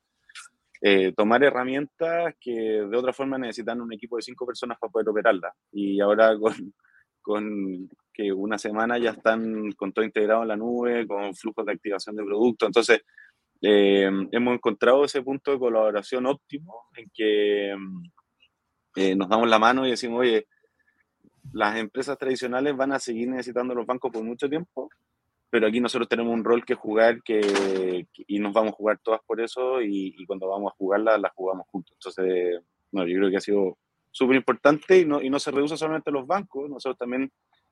eh, 0.82 1.14
tomar 1.14 1.44
herramientas 1.44 2.36
que 2.40 2.52
de 2.52 2.98
otra 2.98 3.14
forma 3.14 3.38
necesitan 3.38 3.82
un 3.82 3.92
equipo 3.94 4.16
de 4.16 4.22
cinco 4.22 4.46
personas 4.46 4.78
para 4.80 4.92
poder 4.92 5.10
operarlas. 5.10 5.54
Y 5.72 6.00
ahora 6.00 6.38
con, 6.38 6.54
con 7.22 7.90
que 8.14 8.32
una 8.32 8.58
semana 8.58 8.98
ya 8.98 9.12
están 9.12 9.72
con 9.74 9.92
todo 9.92 10.06
integrado 10.06 10.44
en 10.44 10.48
la 10.50 10.58
nube, 10.58 11.08
con 11.08 11.34
flujos 11.36 11.66
de 11.66 11.74
activación 11.74 12.16
de 12.16 12.24
productos. 12.24 12.68
Entonces, 12.68 13.02
eh, 13.62 14.10
hemos 14.32 14.54
encontrado 14.54 15.04
ese 15.04 15.22
punto 15.22 15.52
de 15.52 15.60
colaboración 15.60 16.26
óptimo 16.26 16.86
en 16.96 17.10
que 17.14 17.76
eh, 18.96 19.16
nos 19.16 19.28
damos 19.28 19.50
la 19.50 19.60
mano 19.60 19.86
y 19.86 19.92
decimos, 19.92 20.22
oye, 20.22 20.48
las 21.52 21.78
empresas 21.78 22.18
tradicionales 22.18 22.76
van 22.76 22.94
a 22.94 23.00
seguir 23.00 23.28
necesitando 23.28 23.76
los 23.76 23.86
bancos 23.86 24.12
por 24.12 24.24
mucho 24.24 24.50
tiempo, 24.50 24.90
pero 25.50 25.68
aquí 25.68 25.80
nosotros 25.82 26.08
tenemos 26.08 26.34
un 26.34 26.44
rol 26.44 26.64
que 26.64 26.76
jugar 26.76 27.22
que, 27.24 28.06
y 28.16 28.40
nos 28.40 28.54
vamos 28.54 28.74
a 28.74 28.76
jugar 28.76 29.00
todas 29.04 29.22
por 29.26 29.42
eso 29.42 29.82
y, 29.82 30.26
cuando 30.26 30.48
vamos 30.48 30.72
a 30.72 30.76
jugarla, 30.76 31.18
la 31.18 31.30
jugamos 31.30 31.68
juntos. 31.68 31.98
Entonces, 31.98 32.62
no, 32.92 33.06
yo 33.06 33.18
creo 33.18 33.30
que 33.30 33.38
ha 33.38 33.42
sido 33.42 33.78
súper 34.12 34.38
importante 34.38 35.00
y 35.00 35.06
no, 35.06 35.22
y 35.22 35.30
no 35.30 35.40
se 35.40 35.52
reduce 35.52 35.76
solamente 35.76 36.12
a 36.12 36.14
los 36.14 36.28
bancos, 36.28 36.70
nosotros 36.70 36.98
también 36.98 37.32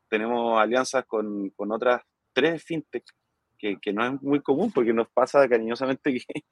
tenemos 0.09 0.59
alianzas 0.59 1.05
con, 1.05 1.49
con 1.51 1.71
otras 1.71 2.01
tres 2.33 2.63
fintechs 2.63 3.13
que, 3.57 3.77
que, 3.81 3.93
no 3.93 4.05
es 4.05 4.21
muy 4.21 4.41
común 4.41 4.71
porque 4.73 4.93
nos 4.93 5.09
pasa 5.09 5.47
cariñosamente 5.47 6.13
que 6.13 6.23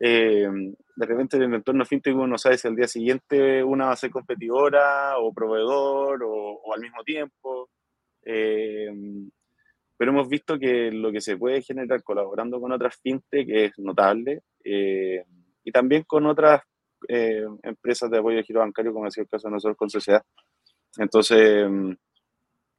eh, 0.00 0.48
de 0.96 1.06
repente 1.06 1.36
en 1.36 1.44
el 1.44 1.54
entorno 1.54 1.84
fintech 1.84 2.14
uno 2.14 2.26
no 2.26 2.38
sabe 2.38 2.58
si 2.58 2.68
al 2.68 2.76
día 2.76 2.88
siguiente 2.88 3.62
una 3.62 3.86
va 3.86 3.92
a 3.92 3.96
ser 3.96 4.10
competidora 4.10 5.18
o 5.18 5.32
proveedor 5.32 6.22
o, 6.24 6.74
al 6.74 6.80
mismo 6.80 7.02
tiempo. 7.04 7.70
Eh, 8.24 8.90
pero 9.98 10.10
hemos 10.10 10.28
visto 10.28 10.58
que 10.58 10.90
lo 10.90 11.10
que 11.10 11.20
se 11.20 11.38
puede 11.38 11.62
generar 11.62 12.02
colaborando 12.02 12.60
con 12.60 12.72
otras 12.72 12.96
fintech 13.00 13.48
es 13.48 13.78
notable 13.78 14.42
eh, 14.62 15.24
y 15.64 15.72
también 15.72 16.02
con 16.04 16.26
otras 16.26 16.62
empresas 17.08 18.10
de 18.10 18.18
apoyo 18.18 18.38
de 18.38 18.42
giro 18.42 18.60
bancario, 18.60 18.92
como 18.92 19.10
sido 19.10 19.24
el 19.24 19.28
caso 19.28 19.48
de 19.48 19.52
nosotros 19.52 19.76
con 19.76 19.90
Sociedad. 19.90 20.22
Entonces, 20.98 21.68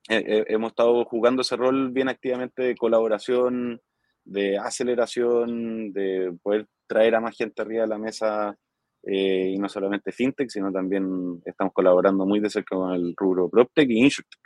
hemos 0.09 0.71
estado 0.71 1.03
jugando 1.05 1.41
ese 1.41 1.55
rol 1.55 1.91
bien 1.91 2.09
activamente 2.09 2.63
de 2.63 2.75
colaboración, 2.75 3.81
de 4.23 4.57
aceleración, 4.57 5.91
de 5.93 6.33
poder 6.41 6.67
traer 6.87 7.15
a 7.15 7.21
más 7.21 7.35
gente 7.35 7.61
arriba 7.61 7.83
de 7.83 7.89
la 7.89 7.97
mesa 7.97 8.57
eh, 9.03 9.51
y 9.53 9.57
no 9.57 9.69
solamente 9.69 10.11
fintech, 10.11 10.49
sino 10.49 10.71
también 10.71 11.41
estamos 11.45 11.73
colaborando 11.73 12.25
muy 12.25 12.39
de 12.39 12.49
cerca 12.49 12.75
con 12.75 12.93
el 12.93 13.13
rubro 13.15 13.49
PropTech 13.49 13.89
y 13.89 13.99
InsurTech. 13.99 14.39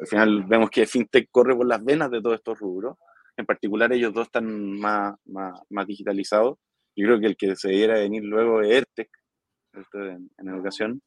Al 0.00 0.06
final 0.06 0.44
vemos 0.44 0.70
que 0.70 0.86
fintech 0.86 1.28
corre 1.30 1.56
por 1.56 1.66
las 1.66 1.82
venas 1.82 2.10
de 2.10 2.20
todos 2.20 2.36
estos 2.36 2.58
rubros. 2.58 2.96
En 3.36 3.46
particular 3.46 3.92
ellos 3.92 4.12
dos 4.12 4.26
están 4.26 4.78
más, 4.78 5.14
más, 5.24 5.58
más 5.70 5.86
digitalizados. 5.86 6.58
Yo 6.94 7.06
creo 7.06 7.20
que 7.20 7.26
el 7.26 7.36
que 7.36 7.56
se 7.56 7.68
debiera 7.68 7.94
venir 7.94 8.22
luego 8.24 8.60
es 8.60 8.82
EdTech, 8.82 9.10
en, 9.94 10.30
en 10.36 10.48
educación. 10.48 11.02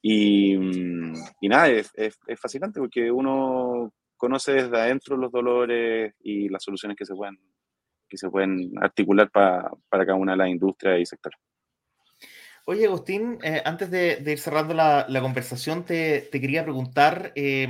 Y, 0.00 0.54
y 0.54 1.48
nada, 1.48 1.68
es, 1.68 1.90
es, 1.94 2.18
fascinante 2.40 2.80
porque 2.80 3.10
uno 3.10 3.92
conoce 4.16 4.52
desde 4.52 4.80
adentro 4.80 5.16
los 5.16 5.32
dolores 5.32 6.14
y 6.22 6.48
las 6.48 6.62
soluciones 6.62 6.96
que 6.96 7.04
se 7.04 7.14
pueden, 7.14 7.38
que 8.08 8.16
se 8.16 8.30
pueden 8.30 8.72
articular 8.80 9.30
para, 9.30 9.70
para 9.88 10.06
cada 10.06 10.18
una 10.18 10.32
de 10.32 10.38
las 10.38 10.48
industrias 10.48 11.00
y 11.00 11.06
sectores. 11.06 11.38
Oye, 12.64 12.86
Agustín, 12.86 13.38
eh, 13.42 13.60
antes 13.64 13.90
de, 13.90 14.22
ir 14.24 14.38
cerrando 14.38 14.72
la, 14.72 15.20
conversación, 15.20 15.84
te, 15.84 16.28
quería 16.30 16.62
preguntar 16.62 17.32
eh, 17.34 17.66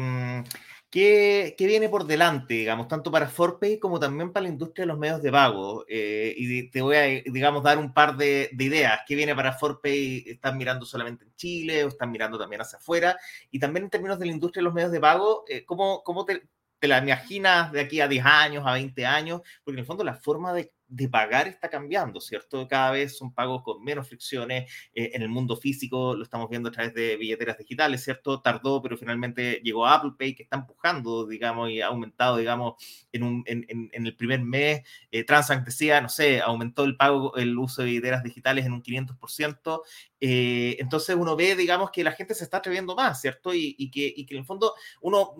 ¿Qué, 0.92 1.54
viene 1.58 1.88
por 1.88 2.04
delante, 2.04 2.52
digamos, 2.52 2.86
tanto 2.86 3.10
para 3.10 3.26
Forpay 3.26 3.78
como 3.78 3.98
también 3.98 4.30
para 4.30 4.42
la 4.42 4.50
industria 4.50 4.82
de 4.82 4.88
los 4.88 4.98
medios 4.98 5.22
de 5.22 5.32
pago? 5.32 5.86
Eh, 5.88 6.34
y 6.36 6.68
te 6.68 6.82
voy 6.82 6.96
a, 6.96 7.04
digamos, 7.32 7.62
dar 7.62 7.78
un 7.78 7.94
par 7.94 8.14
de, 8.14 8.50
ideas. 8.58 9.00
¿Qué 9.06 9.14
viene 9.14 9.34
para 9.34 9.54
Forpay? 9.54 10.24
¿Están 10.26 10.58
mirando 10.58 10.84
solamente 10.84 11.24
en 11.24 11.34
Chile 11.34 11.84
o 11.84 11.88
están 11.88 12.10
mirando 12.10 12.38
también 12.38 12.60
hacia 12.60 12.76
afuera? 12.76 13.16
Y 13.50 13.58
también 13.58 13.84
en 13.84 13.90
términos 13.90 14.18
de 14.18 14.26
la 14.26 14.32
industria 14.32 14.60
de 14.60 14.64
los 14.64 14.74
medios 14.74 14.92
de 14.92 15.00
pago, 15.00 15.44
eh, 15.48 15.64
¿cómo, 15.64 16.02
cómo 16.04 16.26
te, 16.26 16.42
te, 16.78 16.88
la 16.88 16.98
imaginas 16.98 17.72
de 17.72 17.80
aquí 17.80 18.02
a 18.02 18.06
10 18.06 18.26
años, 18.26 18.66
a 18.66 18.74
20 18.74 19.06
años? 19.06 19.40
Porque 19.64 19.76
en 19.76 19.80
el 19.80 19.86
fondo 19.86 20.04
la 20.04 20.16
forma 20.16 20.52
de 20.52 20.74
de 20.92 21.08
pagar 21.08 21.48
está 21.48 21.70
cambiando, 21.70 22.20
¿cierto? 22.20 22.68
Cada 22.68 22.90
vez 22.90 23.16
son 23.16 23.32
pagos 23.32 23.62
con 23.62 23.82
menos 23.82 24.08
fricciones. 24.08 24.70
Eh, 24.94 25.12
en 25.14 25.22
el 25.22 25.30
mundo 25.30 25.56
físico 25.56 26.14
lo 26.14 26.22
estamos 26.22 26.50
viendo 26.50 26.68
a 26.68 26.72
través 26.72 26.92
de 26.92 27.16
billeteras 27.16 27.56
digitales, 27.56 28.04
¿cierto? 28.04 28.42
Tardó, 28.42 28.82
pero 28.82 28.98
finalmente 28.98 29.60
llegó 29.64 29.86
Apple 29.86 30.12
Pay, 30.18 30.34
que 30.34 30.42
está 30.42 30.56
empujando, 30.56 31.26
digamos, 31.26 31.70
y 31.70 31.80
ha 31.80 31.86
aumentado, 31.86 32.36
digamos, 32.36 32.74
en, 33.10 33.22
un, 33.22 33.42
en, 33.46 33.64
en, 33.68 34.06
el 34.06 34.14
primer 34.16 34.40
mes. 34.42 34.82
Eh, 35.10 35.24
decía, 35.64 36.00
no 36.02 36.10
sé, 36.10 36.40
aumentó 36.42 36.84
el 36.84 36.96
pago, 36.96 37.34
el 37.36 37.56
uso 37.56 37.82
de 37.82 37.88
billeteras 37.88 38.22
digitales 38.22 38.66
en 38.66 38.74
un 38.74 38.82
500%. 38.82 39.80
Eh, 40.24 40.76
entonces 40.78 41.16
uno 41.16 41.34
ve, 41.34 41.56
digamos, 41.56 41.90
que 41.90 42.04
la 42.04 42.12
gente 42.12 42.32
se 42.36 42.44
está 42.44 42.58
atreviendo 42.58 42.94
más, 42.94 43.20
¿cierto? 43.20 43.52
Y, 43.52 43.74
y, 43.76 43.90
que, 43.90 44.14
y 44.16 44.24
que, 44.24 44.34
en 44.34 44.40
el 44.42 44.46
fondo 44.46 44.72
uno, 45.00 45.34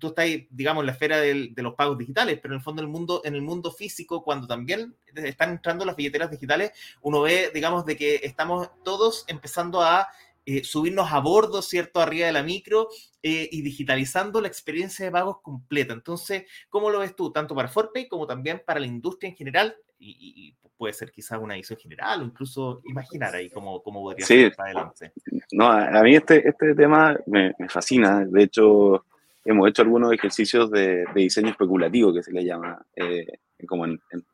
tú 0.00 0.08
estás, 0.08 0.26
digamos, 0.50 0.82
en 0.82 0.86
la 0.86 0.92
esfera 0.92 1.18
del, 1.18 1.54
de 1.54 1.62
los 1.62 1.76
pagos 1.76 1.96
digitales, 1.96 2.40
pero 2.42 2.54
en 2.54 2.58
el 2.58 2.64
fondo 2.64 2.82
el 2.82 2.88
mundo, 2.88 3.22
en 3.24 3.36
el 3.36 3.42
mundo 3.42 3.70
físico, 3.70 4.24
cuando 4.24 4.48
también 4.48 4.96
están 5.14 5.50
entrando 5.50 5.84
las 5.84 5.94
billeteras 5.94 6.28
digitales, 6.28 6.72
uno 7.02 7.20
ve, 7.20 7.52
digamos, 7.54 7.86
de 7.86 7.96
que 7.96 8.16
estamos 8.24 8.68
todos 8.82 9.24
empezando 9.28 9.80
a 9.80 10.08
eh, 10.44 10.64
subirnos 10.64 11.12
a 11.12 11.20
bordo, 11.20 11.62
¿cierto? 11.62 12.00
Arriba 12.00 12.26
de 12.26 12.32
la 12.32 12.42
micro 12.42 12.88
eh, 13.22 13.48
y 13.52 13.62
digitalizando 13.62 14.40
la 14.40 14.48
experiencia 14.48 15.04
de 15.04 15.12
pagos 15.12 15.36
completa. 15.40 15.92
Entonces, 15.92 16.46
¿cómo 16.68 16.90
lo 16.90 16.98
ves 16.98 17.14
tú? 17.14 17.30
Tanto 17.30 17.54
para 17.54 17.68
Forpay 17.68 18.08
como 18.08 18.26
también 18.26 18.60
para 18.66 18.80
la 18.80 18.86
industria 18.86 19.30
en 19.30 19.36
general 19.36 19.76
y, 20.04 20.48
y 20.48 20.54
puede 20.76 20.92
ser 20.92 21.10
quizás 21.10 21.38
una 21.40 21.54
visión 21.54 21.78
general 21.78 22.20
o 22.20 22.24
incluso 22.24 22.82
imaginar 22.84 23.34
ahí 23.34 23.48
cómo, 23.48 23.82
cómo 23.82 24.02
podría 24.02 24.26
sí. 24.26 24.42
ser 24.42 24.54
para 24.54 24.70
adelante. 24.70 25.12
No, 25.52 25.66
a 25.66 26.02
mí 26.02 26.14
este, 26.14 26.46
este 26.48 26.74
tema 26.74 27.16
me, 27.26 27.54
me 27.58 27.68
fascina. 27.68 28.24
De 28.24 28.42
hecho, 28.42 29.04
hemos 29.44 29.68
hecho 29.68 29.82
algunos 29.82 30.12
ejercicios 30.12 30.70
de, 30.70 31.04
de, 31.14 31.20
diseño 31.20 31.50
especulativo, 31.50 32.12
que 32.12 32.22
se 32.22 32.32
le 32.32 32.44
llama, 32.44 32.84
eh, 32.96 33.38
como 33.66 33.86
en, 33.86 34.00
en, 34.10 34.24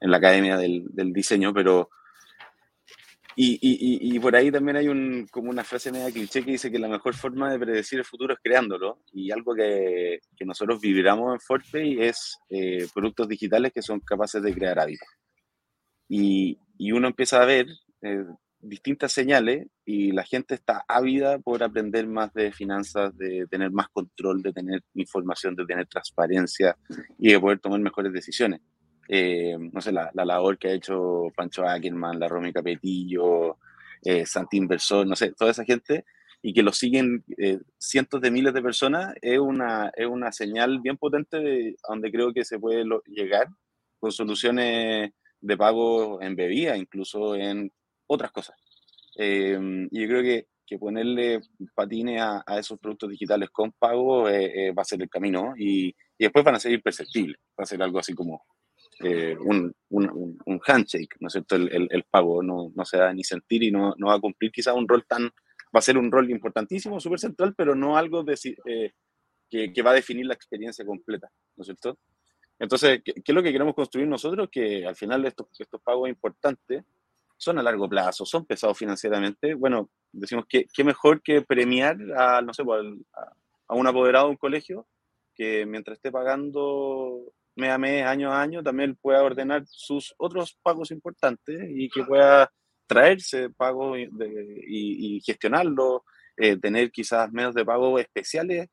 en, 0.00 0.10
la 0.10 0.18
academia 0.18 0.56
del, 0.56 0.84
del 0.90 1.12
diseño, 1.12 1.52
pero... 1.52 1.90
Y, 3.38 3.58
y, 3.60 4.16
y, 4.16 4.18
por 4.18 4.34
ahí 4.34 4.50
también 4.50 4.78
hay 4.78 4.88
un, 4.88 5.26
como 5.30 5.50
una 5.50 5.62
frase 5.62 5.92
media 5.92 6.10
cliché 6.10 6.42
que 6.42 6.52
dice 6.52 6.70
que 6.70 6.78
la 6.78 6.88
mejor 6.88 7.14
forma 7.14 7.52
de 7.52 7.58
predecir 7.58 7.98
el 7.98 8.04
futuro 8.06 8.32
es 8.32 8.40
creándolo. 8.42 9.02
Y 9.12 9.30
algo 9.30 9.54
que, 9.54 10.20
que 10.34 10.46
nosotros 10.46 10.80
vibramos 10.80 11.34
en 11.34 11.40
Fortpay 11.40 12.00
es 12.02 12.38
eh, 12.48 12.86
productos 12.94 13.28
digitales 13.28 13.72
que 13.74 13.82
son 13.82 14.00
capaces 14.00 14.42
de 14.42 14.54
crear 14.54 14.78
hábitos. 14.78 15.08
Y, 16.08 16.58
y 16.78 16.92
uno 16.92 17.08
empieza 17.08 17.42
a 17.42 17.44
ver 17.44 17.66
eh, 18.00 18.24
distintas 18.58 19.12
señales 19.12 19.66
y 19.84 20.12
la 20.12 20.24
gente 20.24 20.54
está 20.54 20.84
ávida 20.88 21.38
por 21.38 21.62
aprender 21.62 22.06
más 22.06 22.32
de 22.32 22.52
finanzas, 22.52 23.16
de 23.18 23.46
tener 23.48 23.70
más 23.70 23.88
control, 23.90 24.42
de 24.42 24.52
tener 24.52 24.82
información, 24.94 25.54
de 25.54 25.66
tener 25.66 25.86
transparencia 25.86 26.76
y 27.18 27.32
de 27.32 27.40
poder 27.40 27.58
tomar 27.58 27.80
mejores 27.80 28.12
decisiones. 28.12 28.60
Eh, 29.08 29.56
no 29.58 29.80
sé, 29.80 29.92
la, 29.92 30.10
la, 30.14 30.24
labor 30.24 30.58
que 30.58 30.68
ha 30.68 30.72
hecho 30.72 31.28
Pancho 31.36 31.64
Ackerman, 31.64 32.18
la 32.18 32.28
Romy 32.28 32.52
Capetillo, 32.52 33.58
eh, 34.02 34.26
Santi 34.26 34.56
Inversor, 34.56 35.06
no 35.06 35.16
sé, 35.16 35.32
toda 35.32 35.50
esa 35.50 35.64
gente 35.64 36.04
y 36.42 36.52
que 36.52 36.62
lo 36.62 36.72
siguen 36.72 37.24
eh, 37.38 37.58
cientos 37.78 38.20
de 38.20 38.30
miles 38.30 38.54
de 38.54 38.62
personas 38.62 39.14
es 39.20 39.38
una, 39.38 39.90
es 39.96 40.06
una 40.06 40.30
señal 40.32 40.80
bien 40.80 40.96
potente 40.96 41.38
de 41.38 41.76
donde 41.88 42.12
creo 42.12 42.32
que 42.32 42.44
se 42.44 42.58
puede 42.58 42.84
lo, 42.84 43.02
llegar 43.04 43.48
con 43.98 44.12
soluciones 44.12 45.10
de 45.40 45.56
pago 45.56 46.20
en 46.22 46.36
bebida, 46.36 46.76
incluso 46.76 47.34
en 47.34 47.72
otras 48.06 48.30
cosas. 48.30 48.56
Eh, 49.18 49.58
y 49.90 50.00
yo 50.00 50.06
creo 50.06 50.22
que, 50.22 50.46
que 50.66 50.78
ponerle 50.78 51.40
patines 51.74 52.20
a, 52.20 52.44
a, 52.46 52.58
esos 52.58 52.78
productos 52.78 53.10
digitales 53.10 53.50
con 53.50 53.72
pago 53.72 54.28
eh, 54.28 54.68
eh, 54.68 54.72
va 54.72 54.82
a 54.82 54.84
ser 54.84 55.00
el 55.02 55.08
camino 55.08 55.54
y, 55.56 55.88
y, 55.88 55.94
después 56.18 56.44
van 56.44 56.56
a 56.56 56.60
ser 56.60 56.72
imperceptibles. 56.72 57.38
Va 57.58 57.64
a 57.64 57.66
ser 57.66 57.82
algo 57.82 57.98
así 57.98 58.14
como 58.14 58.44
eh, 59.00 59.36
un, 59.38 59.74
un, 59.90 60.60
handshake, 60.66 61.16
¿no 61.20 61.28
es 61.28 61.32
cierto? 61.32 61.56
El, 61.56 61.88
el, 61.90 62.04
pago 62.04 62.42
no, 62.42 62.72
no 62.74 62.84
se 62.84 62.98
va 62.98 63.10
a 63.10 63.12
ni 63.12 63.24
sentir 63.24 63.62
y 63.62 63.70
no, 63.70 63.94
no 63.98 64.08
va 64.08 64.14
a 64.14 64.20
cumplir 64.20 64.50
quizás 64.50 64.74
un 64.74 64.88
rol 64.88 65.04
tan, 65.06 65.24
va 65.24 65.78
a 65.78 65.82
ser 65.82 65.98
un 65.98 66.10
rol 66.10 66.30
importantísimo, 66.30 66.98
súper 66.98 67.20
central, 67.20 67.54
pero 67.56 67.74
no 67.74 67.96
algo 67.96 68.24
eh, 68.28 68.92
que, 69.50 69.72
que, 69.72 69.82
va 69.82 69.90
a 69.90 69.94
definir 69.94 70.26
la 70.26 70.34
experiencia 70.34 70.84
completa, 70.84 71.30
¿no 71.56 71.62
es 71.62 71.66
cierto? 71.66 71.98
Entonces, 72.58 73.02
¿qué, 73.04 73.12
¿qué, 73.14 73.22
es 73.32 73.34
lo 73.34 73.42
que 73.42 73.52
queremos 73.52 73.74
construir 73.74 74.08
nosotros? 74.08 74.48
Que 74.50 74.86
al 74.86 74.96
final 74.96 75.26
estos, 75.26 75.48
estos 75.58 75.80
pagos 75.82 76.08
importantes 76.08 76.82
son 77.36 77.58
a 77.58 77.62
largo 77.62 77.88
plazo, 77.88 78.24
son 78.24 78.46
pesados 78.46 78.78
financieramente. 78.78 79.52
Bueno, 79.52 79.90
decimos 80.10 80.46
que 80.48 80.66
qué 80.72 80.84
mejor 80.84 81.20
que 81.22 81.42
premiar 81.42 81.98
a, 82.16 82.40
no 82.40 82.54
sé, 82.54 82.64
pues, 82.64 82.82
a, 83.12 83.32
a 83.68 83.74
un 83.74 83.86
apoderado 83.86 84.26
de 84.26 84.30
un 84.30 84.36
colegio 84.36 84.86
que 85.34 85.66
mientras 85.66 85.98
esté 85.98 86.10
pagando 86.10 87.34
mes 87.56 87.70
a 87.70 87.78
mes, 87.78 88.04
año 88.04 88.32
a 88.32 88.40
año, 88.40 88.62
también 88.62 88.96
pueda 88.96 89.22
ordenar 89.22 89.64
sus 89.66 90.14
otros 90.18 90.56
pagos 90.62 90.90
importantes 90.90 91.68
y 91.68 91.88
que 91.88 92.04
pueda 92.04 92.52
traerse 92.86 93.50
pagos 93.50 93.98
y, 93.98 94.08
y, 94.68 95.22
eh, 96.38 96.56
tener 96.58 96.90
quizás 96.90 97.32
medios 97.32 97.54
de 97.54 97.64
pago 97.64 97.98
especiales 97.98 98.68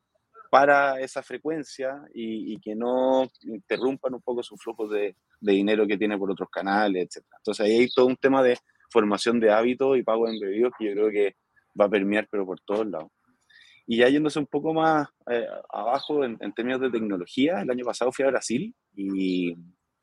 para 0.52 1.00
esa 1.00 1.24
frecuencia 1.24 2.04
y, 2.14 2.54
y, 2.54 2.60
que 2.60 2.76
no 2.76 3.28
interrumpan 3.44 4.14
un 4.14 4.22
poco 4.22 4.44
su 4.44 4.56
flujo 4.58 4.88
de, 4.88 5.16
de, 5.40 5.54
dinero 5.54 5.88
que 5.88 5.98
tiene 5.98 6.18
por 6.18 6.30
otros 6.30 6.50
canales, 6.50 7.08
etc. 7.08 7.26
Entonces 7.38 7.66
ahí 7.66 7.80
hay 7.80 7.90
todo 7.90 8.06
un 8.06 8.18
tema 8.18 8.44
de 8.44 8.58
formación 8.92 9.40
de 9.40 9.52
hábitos 9.52 9.98
y 9.98 10.04
pago 10.04 10.28
embebidos 10.28 10.74
que 10.78 10.86
yo 10.86 10.92
creo 10.92 11.10
que 11.10 11.36
va 11.80 11.86
a 11.86 11.90
permear, 11.90 12.28
pero 12.30 12.46
por 12.46 12.60
todos 12.60 12.86
lados. 12.86 13.10
Y 13.86 13.98
ya 13.98 14.10
yéndose 14.10 14.40
un 14.40 14.48
poco 14.48 14.74
más 14.74 15.10
eh, 15.30 15.46
abajo 15.70 16.24
en, 16.24 16.38
en, 16.40 16.54
términos 16.54 16.82
de 16.82 16.90
tecnología, 16.90 17.62
el 17.62 17.70
año 17.70 17.86
pasado 17.86 18.12
fui 18.12 18.24
a 18.24 18.30
Brasil 18.30 18.74
y, 18.96 19.56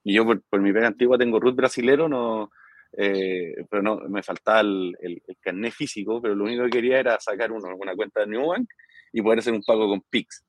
Y 0.05 0.15
yo 0.15 0.25
por, 0.25 0.61
mi 0.61 0.73
pega 0.73 0.89
antigua 0.89 1.19
tengo 1.19 1.41
root 1.41 1.57
brasilero, 1.57 2.09
no, 2.09 2.51
eh, 2.97 3.55
pero 3.71 3.83
no, 3.83 4.01
me 4.09 4.23
faltaba 4.23 4.61
el, 4.61 4.97
el, 5.01 5.23
carnet 5.41 5.73
físico, 5.73 6.21
pero 6.21 6.35
lo 6.35 6.45
único 6.45 6.65
que 6.65 6.71
quería 6.71 7.01
era 7.01 7.21
sacar 7.21 7.53
uno, 7.53 7.69
una 7.77 7.95
cuenta 7.95 8.21
de 8.21 8.27
Newbank 8.29 8.69
y 9.13 9.23
poder 9.23 9.39
hacer 9.41 9.55
un 9.55 9.63
pago 9.63 9.89
con 9.89 10.03
Pix. 10.03 10.45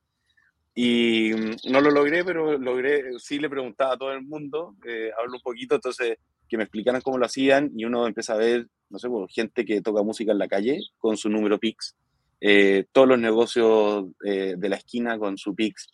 Y 0.74 1.32
mm, 1.34 1.72
no 1.72 1.82
lo 1.82 1.92
logré, 1.92 2.24
pero 2.24 2.58
logré, 2.58 3.20
sí 3.20 3.40
le 3.40 3.50
preguntaba 3.50 3.94
a 3.94 3.98
todo 3.98 4.14
el 4.14 4.24
mundo, 4.24 4.76
eh, 4.86 5.12
hablo 5.18 5.36
un 5.36 5.42
poquito, 5.42 5.76
entonces 5.76 6.18
que 6.48 6.58
me 6.58 6.64
explicaran 6.64 7.02
cómo 7.02 7.18
lo 7.18 7.26
hacían 7.26 7.72
y 7.76 7.86
uno 7.86 8.08
empieza 8.08 8.34
a 8.34 8.38
ver, 8.38 8.68
no 8.90 9.00
sé, 9.00 9.08
pues, 9.08 9.34
gente 9.34 9.64
que 9.64 9.82
toca 9.82 10.04
música 10.04 10.34
en 10.34 10.38
la 10.38 10.50
calle 10.50 10.80
con 10.98 11.16
su 11.16 11.30
número 11.30 11.58
Pix, 11.60 11.96
eh, 12.42 12.86
todos 12.92 13.08
los 13.08 13.20
negocios 13.20 14.06
eh, 14.26 14.56
de 14.58 14.70
la 14.70 14.76
esquina 14.76 15.18
con 15.18 15.38
su 15.38 15.56
Pix. 15.56 15.88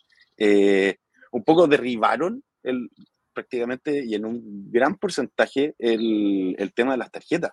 un 1.30 1.44
poco 1.44 1.66
derribaron 1.68 2.42
el, 2.62 2.88
prácticamente 3.32 4.04
y 4.04 4.14
en 4.14 4.24
un 4.24 4.70
gran 4.70 4.96
porcentaje 4.96 5.74
el, 5.78 6.56
el 6.58 6.72
tema 6.74 6.92
de 6.92 6.98
las 6.98 7.12
tarjetas. 7.12 7.52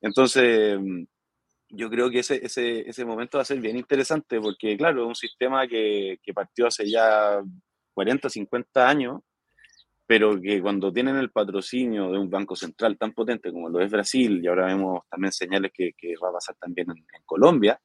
Entonces, 0.00 0.78
mm, 0.80 1.04
yo 1.70 1.88
creo 1.88 2.10
que 2.10 2.20
ese, 2.20 2.44
ese, 2.44 2.88
ese, 2.88 3.04
momento 3.04 3.38
va 3.38 3.42
a 3.42 3.44
ser 3.44 3.60
bien 3.60 3.76
interesante 3.76 4.40
porque, 4.40 4.76
claro, 4.76 5.02
es 5.02 5.08
un 5.08 5.14
sistema 5.14 5.66
que, 5.66 6.18
que, 6.22 6.34
partió 6.34 6.66
hace 6.66 6.90
ya 6.90 7.40
40, 7.94 8.28
50 8.28 8.88
años, 8.88 9.20
pero 10.06 10.40
que 10.40 10.60
cuando 10.60 10.92
tienen 10.92 11.16
el 11.16 11.30
patrocinio 11.30 12.10
de 12.10 12.18
un 12.18 12.28
banco 12.28 12.56
central 12.56 12.98
tan 12.98 13.12
potente 13.12 13.50
como 13.52 13.68
lo 13.68 13.80
es 13.80 13.90
Brasil, 13.90 14.40
y 14.42 14.48
ahora 14.48 14.66
vemos 14.66 15.00
también 15.08 15.32
señales 15.32 15.70
que, 15.72 15.92
que 15.96 16.14
va 16.22 16.28
a 16.28 16.32
pasar 16.32 16.56
también 16.56 16.90
en, 16.90 17.22
Colombia, 17.24 17.80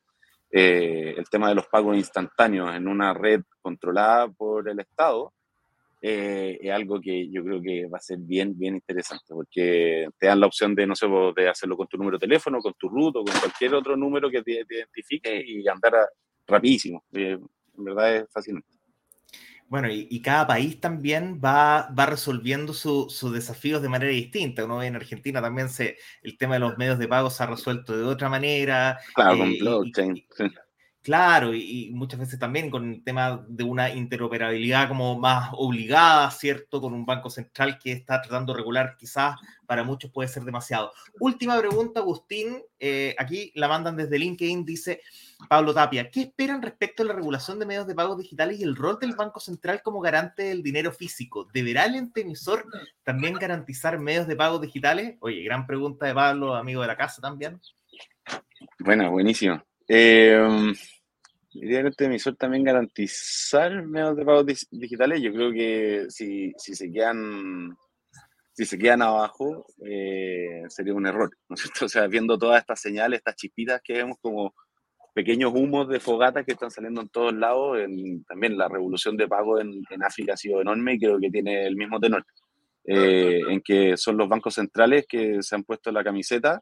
eh, 0.51 1.15
el 1.17 1.29
tema 1.29 1.49
de 1.49 1.55
los 1.55 1.67
pagos 1.67 1.97
instantáneos 1.97 2.73
en 2.75 2.87
una 2.87 3.13
red 3.13 3.41
controlada 3.61 4.27
por 4.29 4.69
el 4.69 4.79
Estado, 4.79 5.33
eh, 6.01 6.59
es 6.61 6.71
algo 6.71 7.01
que 7.01 7.29
yo 7.29 7.43
creo 7.43 7.61
que 7.61 7.87
va 7.87 7.97
a 7.97 8.01
ser 8.01 8.19
bien, 8.19 8.57
bien 8.57 8.75
interesante, 8.75 9.25
porque 9.29 10.07
te 10.17 10.27
dan 10.27 10.39
la 10.39 10.47
opción 10.47 10.75
de, 10.75 10.85
no 10.85 10.95
sé, 10.95 11.07
de 11.35 11.49
hacerlo 11.49 11.75
con 11.75 11.87
tu 11.87 11.97
número 11.97 12.17
de 12.17 12.27
teléfono, 12.27 12.59
con 12.59 12.73
tu 12.73 12.87
ruta, 12.87 13.19
con 13.19 13.39
cualquier 13.39 13.73
otro 13.73 13.97
número 13.97 14.29
que 14.29 14.43
te, 14.43 14.63
identifique 14.69 15.43
y 15.45 15.67
andar 15.67 15.93
rapidísimo. 16.45 17.03
Eh, 17.13 17.37
en 17.77 17.83
verdad 17.83 18.15
es 18.15 18.25
fascinante. 18.31 18.76
Bueno, 19.69 19.89
y, 19.91 20.21
cada 20.21 20.47
país 20.47 20.79
también 20.79 21.41
va, 21.43 21.89
va 21.89 22.05
resolviendo 22.05 22.73
sus 22.73 23.33
desafíos 23.33 23.81
de 23.81 23.89
manera 23.89 24.11
distinta. 24.11 24.63
Uno 24.63 24.77
ve 24.77 24.87
en 24.87 24.95
Argentina 24.95 25.41
también 25.41 25.69
se, 25.69 25.97
el 26.23 26.37
tema 26.37 26.53
de 26.53 26.61
los 26.61 26.77
medios 26.77 26.97
de 26.99 27.07
pago 27.07 27.29
se 27.29 27.43
ha 27.43 27.47
resuelto 27.47 27.97
de 27.97 28.03
otra 28.03 28.29
manera. 28.29 28.97
Claro, 29.13 29.39
con 29.39 29.49
eh, 29.49 29.57
blockchain. 29.59 30.25
Claro, 31.07 31.53
y, 31.53 31.89
muchas 31.93 32.19
veces 32.19 32.37
también 32.37 32.69
con 32.69 32.95
el 32.95 33.01
tema 33.01 33.41
de 33.47 33.63
una 33.63 33.89
interoperabilidad 33.89 34.89
como 34.89 35.17
más 35.17 35.51
obligada, 35.53 36.29
¿cierto? 36.31 36.81
Con 36.81 36.93
un 36.93 37.05
banco 37.05 37.29
central 37.29 37.79
que 37.79 37.93
está 37.93 38.21
tratando 38.21 38.51
de 38.51 38.57
regular, 38.57 38.97
quizás 38.99 39.37
para 39.65 39.85
muchos 39.85 40.11
puede 40.11 40.27
ser 40.27 40.43
demasiado. 40.43 40.91
Última 41.21 41.57
pregunta, 41.57 42.01
Agustín, 42.01 42.61
eh, 42.77 43.15
aquí 43.17 43.53
la 43.55 43.69
mandan 43.69 43.95
desde 43.95 44.19
LinkedIn, 44.19 44.65
dice 44.65 44.99
Pablo 45.47 45.73
Tapia, 45.73 46.11
¿qué 46.11 46.23
esperan 46.23 46.61
respecto 46.61 47.03
a 47.03 47.05
la 47.05 47.13
regulación 47.13 47.57
de 47.57 47.65
medios 47.65 47.87
de 47.87 47.95
pagos 47.95 48.17
digitales 48.17 48.59
y 48.59 48.63
el 48.63 48.75
rol 48.75 48.99
del 48.99 49.15
Banco 49.15 49.39
Central 49.39 49.81
como 49.81 50.01
garante 50.01 50.43
del 50.43 50.61
dinero 50.61 50.91
físico? 50.91 51.47
¿Deberá 51.53 51.85
el 51.85 51.95
ente 51.95 52.19
emisor 52.19 52.65
también 53.03 53.35
garantizar 53.35 53.97
medios 53.97 54.27
de 54.27 54.35
pagos 54.35 54.59
digitales? 54.59 55.15
Oye, 55.21 55.41
gran 55.43 55.65
pregunta 55.65 56.05
de 56.05 56.13
Pablo, 56.13 56.53
amigo 56.53 56.81
de 56.81 56.87
la 56.87 56.97
casa 56.97 57.21
también. 57.21 57.61
Bueno, 58.79 59.09
buenísimo. 59.09 59.63
Eh, 59.87 60.73
Que 61.59 61.79
este 61.79 62.05
emisor 62.05 62.35
también 62.35 62.63
garantizar 62.63 63.83
medios 63.85 64.15
de 64.15 64.25
pago 64.25 64.43
digitales. 64.43 65.21
Yo 65.21 65.31
creo 65.33 65.51
que 65.51 66.05
si, 66.09 66.53
si 66.57 66.75
se 66.75 66.91
quedan 66.91 67.75
si 68.57 68.65
se 68.65 68.79
quedan 68.79 69.03
abajo, 69.03 69.67
eh, 69.85 70.63
sería 70.67 70.95
un 70.95 71.05
error, 71.05 71.29
¿no 71.47 71.53
es 71.53 71.61
cierto? 71.61 71.85
O 71.85 71.89
sea, 71.89 72.07
viendo 72.07 72.39
todas 72.39 72.59
estas 72.59 72.81
señales, 72.81 73.19
estas 73.19 73.35
chispitas 73.35 73.81
que 73.83 73.93
vemos 73.93 74.17
como 74.19 74.55
pequeños 75.13 75.53
humos 75.53 75.87
de 75.89 75.99
fogata 75.99 76.43
que 76.43 76.53
están 76.53 76.71
saliendo 76.71 77.01
en 77.01 77.09
todos 77.09 77.35
lados, 77.35 77.77
también 78.27 78.57
la 78.57 78.67
revolución 78.67 79.15
de 79.15 79.27
pago 79.27 79.59
en, 79.59 79.83
en, 79.89 80.03
África 80.03 80.33
ha 80.33 80.37
sido 80.37 80.59
enorme 80.59 80.93
y 80.93 80.99
creo 80.99 81.19
que 81.19 81.29
tiene 81.29 81.67
el 81.67 81.75
mismo 81.75 81.99
tenor, 81.99 82.25
eh, 82.83 83.41
en 83.47 83.61
que 83.61 83.95
son 83.95 84.17
los 84.17 84.27
bancos 84.27 84.55
centrales 84.55 85.05
que 85.07 85.43
se 85.43 85.53
han 85.53 85.63
puesto 85.63 85.91
la 85.91 86.03
camiseta 86.03 86.61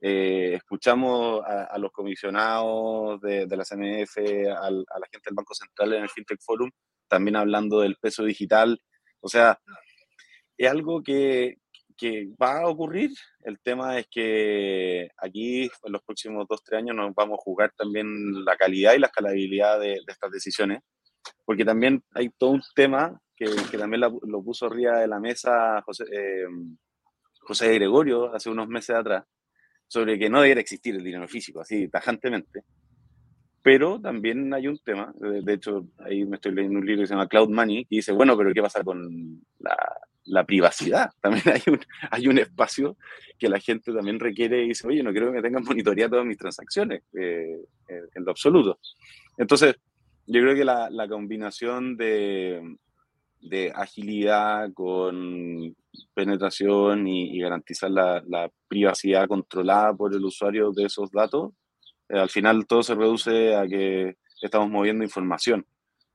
eh, 0.00 0.54
escuchamos 0.54 1.42
a, 1.44 1.76
los 1.78 1.90
comisionados 1.90 3.20
de, 3.20 3.46
la 3.48 3.64
CMF, 3.64 4.18
a 4.56 4.70
la 4.70 5.08
gente 5.10 5.26
del 5.26 5.34
Banco 5.34 5.54
Central 5.54 5.92
en 5.94 6.02
el 6.04 6.08
FinTech 6.08 6.40
Forum, 6.40 6.70
también 7.08 7.36
hablando 7.36 7.80
del 7.80 7.96
peso 7.96 8.24
digital. 8.24 8.80
O 9.20 9.28
sea, 9.28 9.58
es 10.56 10.70
algo 10.70 11.02
que, 11.02 11.58
que 11.98 12.28
va 12.40 12.60
a 12.60 12.68
ocurrir. 12.68 13.10
El 13.42 13.58
tema 13.60 13.98
es 13.98 14.06
que 14.10 15.10
aquí, 15.18 15.64
en 15.64 15.92
los 15.92 16.02
próximos 16.02 16.46
dos, 16.48 16.62
tres 16.62 16.78
años, 16.78 16.96
nos 16.96 17.14
vamos 17.14 17.38
a 17.38 17.42
jugar 17.42 17.72
también 17.76 18.44
la 18.44 18.56
calidad 18.56 18.94
y 18.94 19.00
la 19.00 19.08
escalabilidad 19.08 19.80
de, 19.80 20.00
estas 20.06 20.30
decisiones, 20.30 20.80
porque 21.44 21.64
también 21.64 22.02
hay 22.14 22.30
todo 22.38 22.50
un 22.50 22.62
tema 22.74 23.20
que, 23.36 23.46
que 23.70 23.78
también 23.78 24.00
lo 24.00 24.42
puso 24.42 24.66
arriba 24.66 24.98
de 24.98 25.08
la 25.08 25.20
mesa 25.20 25.82
José, 25.82 26.04
eh, 26.10 26.46
José 27.40 27.74
Gregorio 27.74 28.34
hace 28.34 28.50
unos 28.50 28.68
meses 28.68 28.96
atrás, 28.96 29.24
sobre 29.88 30.18
que 30.18 30.28
no 30.28 30.40
debiera 30.40 30.60
existir 30.60 30.94
el 30.94 31.02
dinero 31.02 31.26
físico, 31.26 31.60
así 31.60 31.88
tajantemente. 31.88 32.62
Pero 33.62 34.00
también 34.00 34.54
hay 34.54 34.68
un 34.68 34.78
tema, 34.78 35.12
de, 35.18 35.52
hecho, 35.52 35.88
ahí 35.98 36.24
me 36.24 36.36
estoy 36.36 36.52
leyendo 36.52 36.78
un 36.78 36.86
libro 36.86 37.02
que 37.02 37.08
se 37.08 37.14
llama 37.14 37.26
Cloud 37.26 37.50
Money, 37.50 37.86
y 37.90 37.96
dice, 37.96 38.12
bueno, 38.12 38.36
pero 38.36 38.52
¿qué 38.54 38.62
pasa 38.62 38.84
con 38.84 39.42
la, 39.58 39.76
la 40.26 40.44
privacidad? 40.44 41.10
También 41.20 41.44
hay 41.48 41.62
un, 41.66 41.80
hay 42.10 42.28
un 42.28 42.38
espacio 42.38 42.96
que 43.38 43.48
la 43.48 43.60
gente 43.60 43.92
también 43.92 44.18
requiere 44.18 44.64
y 44.64 44.68
dice, 44.68 44.86
oye, 44.86 45.02
no 45.02 45.12
quiero 45.12 45.26
que 45.26 45.36
me 45.36 45.42
tengan 45.42 45.64
monitoreado 45.64 46.10
todas 46.10 46.26
mis 46.26 46.38
transacciones, 46.38 47.02
eh, 47.18 47.58
en 47.88 48.24
lo 48.24 48.30
absoluto. 48.30 48.78
Entonces, 49.36 49.76
yo 50.26 50.40
creo 50.42 50.54
que 50.54 50.64
la, 50.64 50.90
la 50.90 51.08
combinación 51.08 51.96
de, 51.96 52.60
de 53.40 53.72
agilidad 53.74 54.72
con 54.72 55.74
penetración 56.14 57.06
y, 57.06 57.38
garantizar 57.40 57.90
la, 57.90 58.50
privacidad 58.68 59.26
controlada 59.26 59.94
por 59.94 60.14
el 60.14 60.22
usuario 60.22 60.72
de 60.72 60.84
esos 60.84 61.10
datos, 61.10 61.52
eh, 62.10 62.18
al 62.18 62.28
final 62.28 62.66
todo 62.66 62.82
se 62.82 62.94
reduce 62.94 63.54
a 63.54 63.66
que 63.66 64.16
estamos 64.42 64.68
moviendo 64.70 65.04
información, 65.04 65.64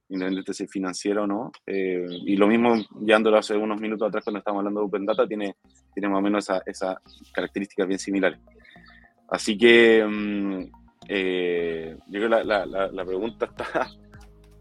independientemente 0.10 0.54
si 0.54 0.64
es 0.66 0.72
financiera 0.72 1.24
o 1.24 1.28
no. 1.28 1.52
Eh, 1.66 2.06
y 2.26 2.36
lo 2.36 2.48
mismo, 2.48 2.76
llevándolo 3.02 3.38
hace 3.38 3.58
unos 3.58 3.82
minutos 3.82 4.08
atrás 4.08 4.24
cuando 4.24 4.38
estábamos 4.38 4.62
hablando 4.62 4.82
de 4.82 4.86
Open 4.86 5.06
Data, 5.06 5.28
tiene, 5.28 5.56
tiene 5.94 6.10
más 6.10 6.20
o 6.20 6.22
menos 6.22 6.44
esas 6.44 6.62
esa 6.68 7.02
características 7.34 7.88
bien 7.88 8.00
similares. 8.00 8.40
Así 9.30 9.58
que 9.58 10.06
mm, 10.06 10.64
eh, 11.10 11.98
yo 12.08 12.20
creo 12.20 12.40
que 12.40 12.46
la, 12.46 12.66
la, 12.66 13.06
pregunta 13.06 13.46
está 13.46 13.90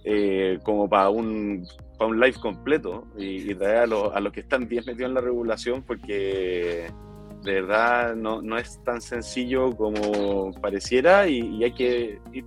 como 0.64 0.88
para 0.88 1.10
un 1.10 1.66
un 2.06 2.20
live 2.20 2.38
completo 2.40 3.06
y, 3.16 3.54
traer 3.54 3.78
a, 3.78 3.82
a, 3.82 4.20
los 4.20 4.32
que 4.32 4.40
están 4.40 4.68
bien 4.68 4.84
metidos 4.86 5.08
en 5.08 5.14
la 5.14 5.20
regulación 5.20 5.82
porque 5.82 6.90
de 7.42 7.52
verdad 7.52 8.14
no, 8.14 8.40
no 8.40 8.56
es 8.56 8.82
tan 8.84 9.00
sencillo 9.00 9.72
como 9.72 10.52
pareciera 10.60 11.26
y, 11.26 11.62
hay 11.62 11.72
que 11.72 12.20
ir 12.32 12.44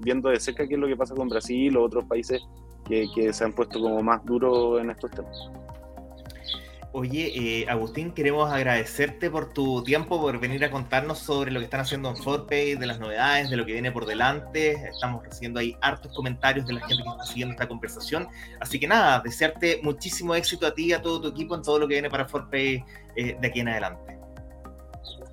viendo 0.00 0.28
de 0.28 0.40
cerca 0.40 0.66
qué 0.66 0.74
es 0.74 0.80
lo 0.80 0.86
que 0.86 0.96
pasa 0.96 1.14
con 1.14 1.28
Brasil 1.28 1.76
o 1.76 1.84
otros 1.84 2.04
países 2.04 2.42
que, 2.86 3.06
que 3.14 3.32
se 3.32 3.44
han 3.44 3.52
puesto 3.52 3.80
como 3.80 4.02
más 4.02 4.24
duros 4.24 4.80
en 4.80 4.90
estos 4.90 5.10
temas. 5.10 5.50
Oye, 6.96 7.32
eh, 7.34 7.66
Agustín, 7.68 8.12
queremos 8.12 8.52
agradecerte 8.52 9.28
por 9.28 9.52
tu 9.52 9.82
tiempo, 9.82 10.20
por 10.20 10.38
venir 10.38 10.64
a 10.64 10.70
contarnos 10.70 11.18
sobre 11.18 11.50
lo 11.50 11.58
que 11.58 11.64
están 11.64 11.80
haciendo 11.80 12.08
en 12.08 12.16
Forpay, 12.16 12.76
de 12.76 12.86
las 12.86 13.00
novedades, 13.00 13.50
de 13.50 13.56
lo 13.56 13.66
que 13.66 13.72
viene 13.72 13.90
por 13.90 14.06
delante. 14.06 14.74
Estamos 14.90 15.24
recibiendo 15.24 15.58
ahí 15.58 15.76
hartos 15.80 16.14
comentarios 16.14 16.68
de 16.68 16.74
la 16.74 16.86
gente 16.86 17.02
que 17.02 17.10
está 17.10 17.24
siguiendo 17.24 17.54
esta 17.54 17.66
conversación. 17.66 18.28
Así 18.60 18.78
que 18.78 18.86
nada, 18.86 19.18
desearte 19.18 19.80
muchísimo 19.82 20.36
éxito 20.36 20.68
a 20.68 20.72
ti 20.72 20.84
y 20.84 20.92
a 20.92 21.02
todo 21.02 21.20
tu 21.20 21.28
equipo 21.30 21.56
en 21.56 21.62
todo 21.62 21.80
lo 21.80 21.88
que 21.88 21.94
viene 21.94 22.08
para 22.08 22.28
Forpay 22.28 22.84
eh, 23.16 23.36
de 23.40 23.48
aquí 23.48 23.58
en 23.58 23.70
adelante. 23.70 24.23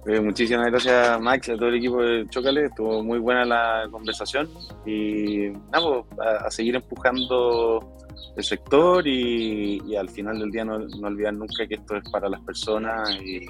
Eh, 0.08 0.20
muchísimas 0.20 0.68
gracias, 0.68 1.22
Max, 1.22 1.50
a 1.50 1.56
todo 1.56 1.70
el 1.70 1.76
equipo 1.76 2.02
de 2.02 2.28
Chocale. 2.28 2.66
Estuvo 2.66 3.04
muy 3.04 3.20
buena 3.20 3.46
la 3.46 3.88
conversación 3.92 4.50
y 4.86 5.50
nada, 5.72 6.04
pues, 6.10 6.28
a 6.44 6.50
seguir 6.50 6.76
empujando 6.76 7.98
el 8.36 8.44
sector 8.44 9.08
y, 9.08 9.96
al 9.96 10.10
final 10.10 10.40
del 10.40 10.52
día 10.52 10.66
no, 10.66 10.80
no 10.80 11.08
olvidar 11.08 11.34
nunca 11.34 11.68
que 11.68 11.76
esto 11.76 11.96
es 11.98 12.10
para 12.10 12.30
las 12.30 12.42
personas 12.42 13.10
y, 13.22 13.46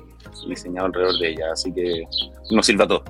diseñado 0.47 0.87
alrededor 0.87 1.17
de 1.19 1.29
ellas. 1.29 1.49
Así 1.53 1.71
que 1.73 2.03
nos 2.51 2.65
sirva 2.65 2.87
todo. 2.87 3.03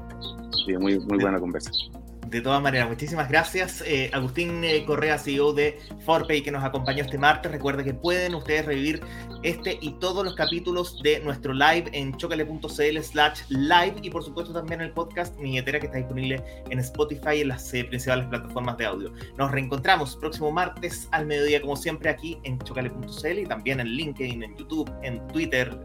muy, 0.80 1.00
muy 1.00 1.18
buena 1.18 1.40
conversación. 1.40 2.01
De 2.32 2.40
todas 2.40 2.62
maneras, 2.62 2.88
muchísimas 2.88 3.28
gracias. 3.28 3.84
Eh, 3.86 4.10
Agustín 4.14 4.64
eh, 4.64 4.86
Correa, 4.86 5.18
CEO 5.18 5.52
de 5.52 5.78
Forpay, 6.06 6.42
que 6.42 6.50
nos 6.50 6.64
acompañó 6.64 7.04
este 7.04 7.18
martes. 7.18 7.52
Recuerden 7.52 7.86
que 7.86 7.94
pueden 7.94 8.36
ustedes 8.36 8.66
revivir 8.66 9.02
este 9.44 9.78
y 9.82 9.92
todos 10.00 10.24
los 10.24 10.34
capítulos 10.36 11.04
de 11.04 11.20
nuestro 11.20 11.54
live 11.54 11.90
en 11.92 12.16
chocale.cl 12.16 13.02
slash 13.02 13.42
live 13.50 13.96
y 14.02 14.10
por 14.10 14.24
supuesto 14.24 14.54
también 14.54 14.80
el 14.80 14.92
podcast 14.92 15.38
Niñetera 15.40 15.82
que 15.82 15.88
está 15.88 15.98
disponible 15.98 16.42
en 16.70 16.80
Spotify 16.80 17.36
y 17.36 17.42
en 17.42 17.50
las 17.50 17.74
eh, 17.74 17.84
principales 17.84 18.26
plataformas 18.28 18.78
de 18.78 18.86
audio. 18.86 19.14
Nos 19.38 19.52
reencontramos 19.52 20.16
próximo 20.16 20.54
martes 20.54 21.10
al 21.12 21.26
mediodía 21.26 21.62
como 21.62 21.76
siempre 21.76 22.10
aquí 22.10 22.38
en 22.44 22.58
chocale.cl 22.60 23.40
y 23.40 23.46
también 23.46 23.82
en 23.82 23.88
LinkedIn, 23.88 24.42
en 24.42 24.56
YouTube, 24.56 24.90
en 25.04 25.28
Twitter, 25.28 25.78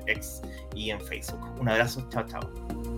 y 0.76 0.90
en 0.90 1.00
Facebook. 1.00 1.40
Un 1.58 1.68
abrazo, 1.68 2.06
chao, 2.08 2.24
chao. 2.24 2.95